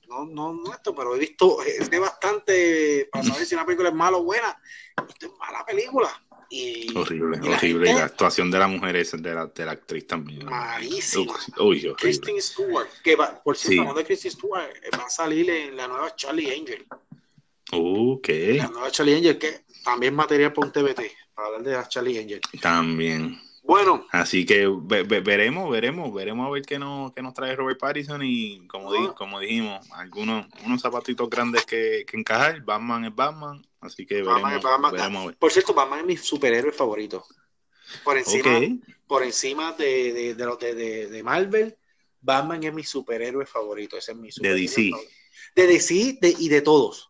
no, 0.08 0.26
no, 0.26 0.54
no 0.54 0.74
esto, 0.74 0.96
pero 0.96 1.16
he 1.16 1.20
visto, 1.20 1.58
sé 1.62 2.00
bastante 2.00 3.10
para 3.12 3.24
saber 3.24 3.46
si 3.46 3.56
una 3.56 3.66
película 3.66 3.90
es 3.90 3.96
mala 3.96 4.18
o 4.18 4.24
buena, 4.24 4.62
esto 5.10 5.28
es 5.28 5.34
mala 5.38 5.66
película. 5.66 6.10
Y, 6.56 6.96
Horrible, 6.96 7.40
y 7.44 7.48
horrible. 7.50 7.90
Y 7.90 7.94
la 7.96 8.04
actuación 8.06 8.52
de 8.52 8.60
la 8.60 8.68
mujer 8.68 8.96
es 8.98 9.12
de 9.20 9.34
la, 9.34 9.48
de 9.48 9.66
la 9.66 9.72
actriz 9.72 10.06
también. 10.06 10.46
Malísima. 10.46 11.34
Uy. 11.60 11.92
Kristen 11.98 12.40
Stewart, 12.40 12.88
que 13.04 13.16
va, 13.16 13.42
por 13.42 13.58
cierto, 13.58 13.72
Sí. 13.72 13.80
hablando 13.80 14.00
de 14.00 14.06
Kristen 14.06 14.32
Stewart, 14.32 14.70
eh, 14.84 14.90
va 14.96 15.06
a 15.06 15.10
salir 15.10 15.50
en 15.50 15.76
la 15.76 15.88
nueva 15.88 16.16
Charlie 16.16 16.52
Angel. 16.54 16.86
Uh, 17.72 18.22
¿qué? 18.22 18.56
La 18.56 18.68
nueva 18.68 18.92
Charlie 18.92 19.16
Angel, 19.16 19.38
que 19.40 19.62
también 19.84 20.14
material 20.14 20.54
para 20.54 20.68
un 20.68 20.72
TBT, 20.74 21.02
para 21.34 21.48
hablar 21.48 21.64
de 21.64 21.72
la 21.72 21.88
Charlie 21.88 22.20
Angel. 22.20 22.42
También. 22.62 23.40
Bueno, 23.64 24.06
Así 24.12 24.46
que 24.46 24.68
ve- 24.68 25.04
ve- 25.04 25.22
veremos, 25.22 25.72
veremos, 25.72 26.14
veremos 26.14 26.46
a 26.46 26.52
ver 26.52 26.64
qué 26.64 26.78
nos, 26.78 27.14
qué 27.14 27.22
nos 27.22 27.34
trae 27.34 27.56
Robert 27.56 27.80
Pattinson 27.80 28.22
y 28.24 28.68
como, 28.68 28.92
di- 28.92 29.08
Ah. 29.10 29.16
como 29.18 29.40
dijimos, 29.40 29.90
algunos 29.94 30.46
unos 30.66 30.82
zapatitos 30.82 31.30
grandes 31.30 31.66
que, 31.66 32.06
que 32.06 32.18
encajar. 32.18 32.62
Batman 32.64 33.06
es 33.06 33.16
Batman, 33.16 33.66
así 33.86 34.06
que 34.06 34.22
Batman 34.22 34.44
veremos, 34.44 34.58
es 34.58 34.64
Batman. 34.64 34.92
veremos 34.94 35.24
a 35.24 35.26
ver. 35.28 35.38
por 35.38 35.52
cierto, 35.52 35.74
Batman 35.74 36.00
es 36.02 36.06
mi 36.06 36.18
superhéroe 36.18 36.72
favorito. 36.72 37.26
Por 38.04 38.18
encima, 38.18 38.60
por 39.08 39.24
encima 39.24 39.74
de, 39.74 40.14
de, 40.14 40.36
de 40.36 40.46
los 40.46 40.58
de, 40.60 40.74
de, 40.74 41.08
de 41.08 41.24
Marvel, 41.24 41.76
Batman 42.22 42.64
es 42.64 42.74
mi 42.74 42.84
superhéroe 42.84 43.46
favorito. 43.46 43.98
Ese 43.98 44.14
es 44.14 44.18
mi 44.18 44.32
superhéroe 44.32 44.62
DC. 44.62 44.90
favorito. 44.90 45.12
De 45.56 45.68
DC 45.68 46.18
de- 46.22 46.36
y 46.40 46.50
de 46.50 46.62
todos. 46.62 47.10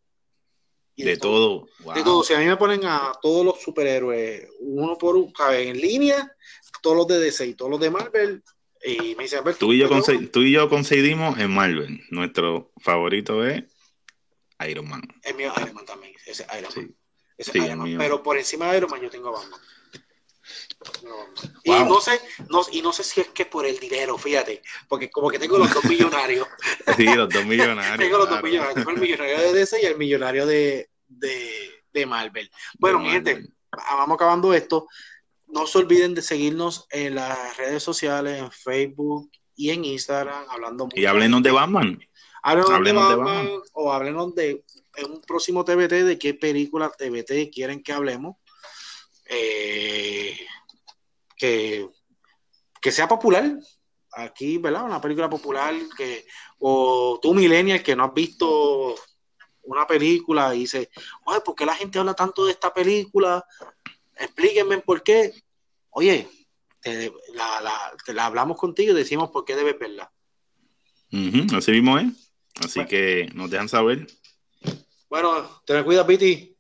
Y 0.96 1.04
de 1.06 1.18
todo. 1.18 1.68
Wow. 1.80 1.94
De 1.96 2.04
todos. 2.04 2.28
Si 2.28 2.34
a 2.34 2.40
mí 2.40 2.46
me 2.46 2.58
ponen 2.58 2.82
a 2.86 3.14
todos 3.22 3.46
los 3.46 3.62
superhéroes, 3.62 4.48
uno 4.60 4.98
por 4.98 5.16
uno, 5.16 5.32
en 5.52 5.78
línea, 5.80 6.36
todos 6.82 6.98
los 6.98 7.08
de 7.08 7.20
DC 7.20 7.48
y 7.48 7.54
todos 7.56 7.72
los 7.72 7.80
de 7.80 7.90
Marvel, 7.90 8.44
y 8.86 9.16
me 9.16 9.24
dicen, 9.24 9.40
Alberto, 9.40 9.66
Tú 9.66 9.74
y, 9.74 9.78
yo 9.80 9.88
¿pero 9.88 10.02
conce- 10.02 10.28
tú 10.32 10.42
y 10.42 10.52
yo 10.52 10.68
coincidimos 10.70 11.40
en 11.40 11.50
Marvel. 11.52 12.02
Nuestro 12.12 12.72
favorito 12.82 13.44
es 13.46 13.64
Iron 14.68 14.90
Man. 14.90 15.02
Es 15.24 15.34
mío 15.36 15.52
Iron 15.58 15.74
Man 15.74 15.86
también. 15.86 16.13
Ese 16.34 16.44
es 16.50 16.58
Iron 16.60 16.72
Man. 16.76 16.88
Sí. 16.88 16.96
Ese 17.38 17.52
Sí, 17.52 17.58
Iron 17.60 17.78
Man. 17.80 17.96
Pero 17.98 18.24
por 18.24 18.38
encima 18.38 18.72
de 18.72 18.78
Iron 18.78 18.90
Man 18.90 19.02
yo 19.02 19.10
tengo 19.10 19.30
a 19.30 19.40
Batman. 19.40 19.60
Batman. 20.80 21.54
Y 21.64 21.70
Wow. 21.72 21.86
no 21.88 22.02
sé, 22.02 22.20
no, 22.50 22.62
y 22.72 22.82
no 22.82 22.92
sé 22.92 23.04
si 23.04 23.22
es 23.22 23.30
que 23.30 23.46
por 23.46 23.66
el 23.66 23.80
dinero, 23.80 24.18
fíjate, 24.18 24.62
porque 24.90 25.10
como 25.10 25.30
que 25.30 25.40
tengo 25.40 25.58
los 25.58 25.74
dos 25.74 25.84
millonarios. 25.86 26.48
Sí, 26.98 27.06
los 27.06 27.30
dos 27.30 27.46
millonarios. 27.46 27.98
tengo 27.98 28.18
los 28.18 28.30
dos 28.30 28.40
claro. 28.40 28.48
millonarios. 28.48 28.76
Tengo 28.76 28.92
el 28.92 29.00
millonario 29.00 29.40
de 29.40 29.54
DC 29.54 29.82
y 29.82 29.86
el 29.86 29.98
millonario 29.98 30.46
de, 30.46 30.90
de, 31.08 31.72
de 31.94 32.06
Marvel. 32.06 32.50
Bueno, 32.80 33.00
De 33.00 33.04
mi 33.06 33.12
gente, 33.12 33.34
Marvel. 33.36 33.54
vamos 33.72 34.16
acabando 34.16 34.54
esto. 34.54 34.88
No 35.48 35.68
se 35.68 35.78
olviden 35.78 36.16
de 36.16 36.22
seguirnos 36.22 36.88
en 36.90 37.16
las 37.16 37.58
redes 37.58 37.84
sociales, 37.84 38.40
en 38.40 38.52
Facebook 38.52 39.32
y 39.56 39.70
en 39.70 39.86
Instagram, 39.86 40.46
hablando 40.50 40.90
Y 40.96 41.06
háblenos 41.06 41.44
de 41.44 41.52
Batman. 41.52 42.00
Háblenos, 42.42 42.84
de 42.84 42.92
Batman, 42.92 43.50
o 43.72 43.94
háblenos 43.94 44.36
de 44.36 44.66
en 44.96 45.12
un 45.12 45.22
próximo 45.22 45.66
TBT 45.66 46.04
de 46.04 46.20
qué 46.20 46.34
película 46.34 46.90
TBT 46.90 47.52
quieren 47.52 47.82
que 47.82 47.94
hablemos. 47.94 48.38
Eh, 49.26 50.38
que, 51.38 51.90
que 52.82 52.92
sea 52.92 53.08
popular. 53.08 53.58
Aquí, 54.16 54.60
¿verdad? 54.60 54.86
Una 54.86 55.02
película 55.02 55.28
popular 55.28 55.74
que, 55.98 56.26
o 56.60 57.20
tú, 57.20 57.34
Millennial, 57.34 57.82
que 57.82 57.96
no 57.96 58.04
has 58.04 58.14
visto 58.14 58.96
una 59.64 59.88
película 59.88 60.54
y 60.54 60.60
dice, 60.60 60.90
oye, 61.26 61.42
¿por 61.42 61.56
qué 61.56 61.66
la 61.66 61.76
gente 61.76 61.98
habla 61.98 62.14
tanto 62.14 62.46
de 62.46 62.52
esta 62.52 62.72
película? 62.72 63.44
Explíquenme 64.16 64.80
por 64.80 65.02
qué. 65.02 65.34
Oye, 65.90 66.30
la, 67.34 68.26
hablamos 68.26 68.58
contigo 68.58 68.92
y 68.92 68.96
decimos 68.96 69.32
por 69.32 69.46
qué 69.46 69.56
debes 69.56 69.80
verla. 69.80 70.12
así 71.58 71.72
mismo 71.72 71.98
es. 71.98 72.32
Así 72.64 72.86
que 72.86 73.30
nos 73.34 73.50
dejan 73.50 73.70
saber. 73.70 74.08
Bueno, 75.14 75.62
te 75.64 75.76
me 75.76 75.84
cuida, 75.84 76.08
Piti. 76.08 76.58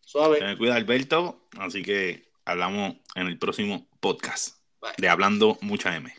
Suave. 0.00 0.38
Te 0.38 0.44
me 0.44 0.56
cuida, 0.56 0.76
Alberto. 0.76 1.48
Así 1.58 1.82
que 1.82 2.30
hablamos 2.44 2.94
en 3.16 3.26
el 3.26 3.36
próximo 3.36 3.88
podcast 3.98 4.58
de 4.96 5.08
Hablando 5.08 5.58
Mucha 5.60 5.96
M. 5.96 6.14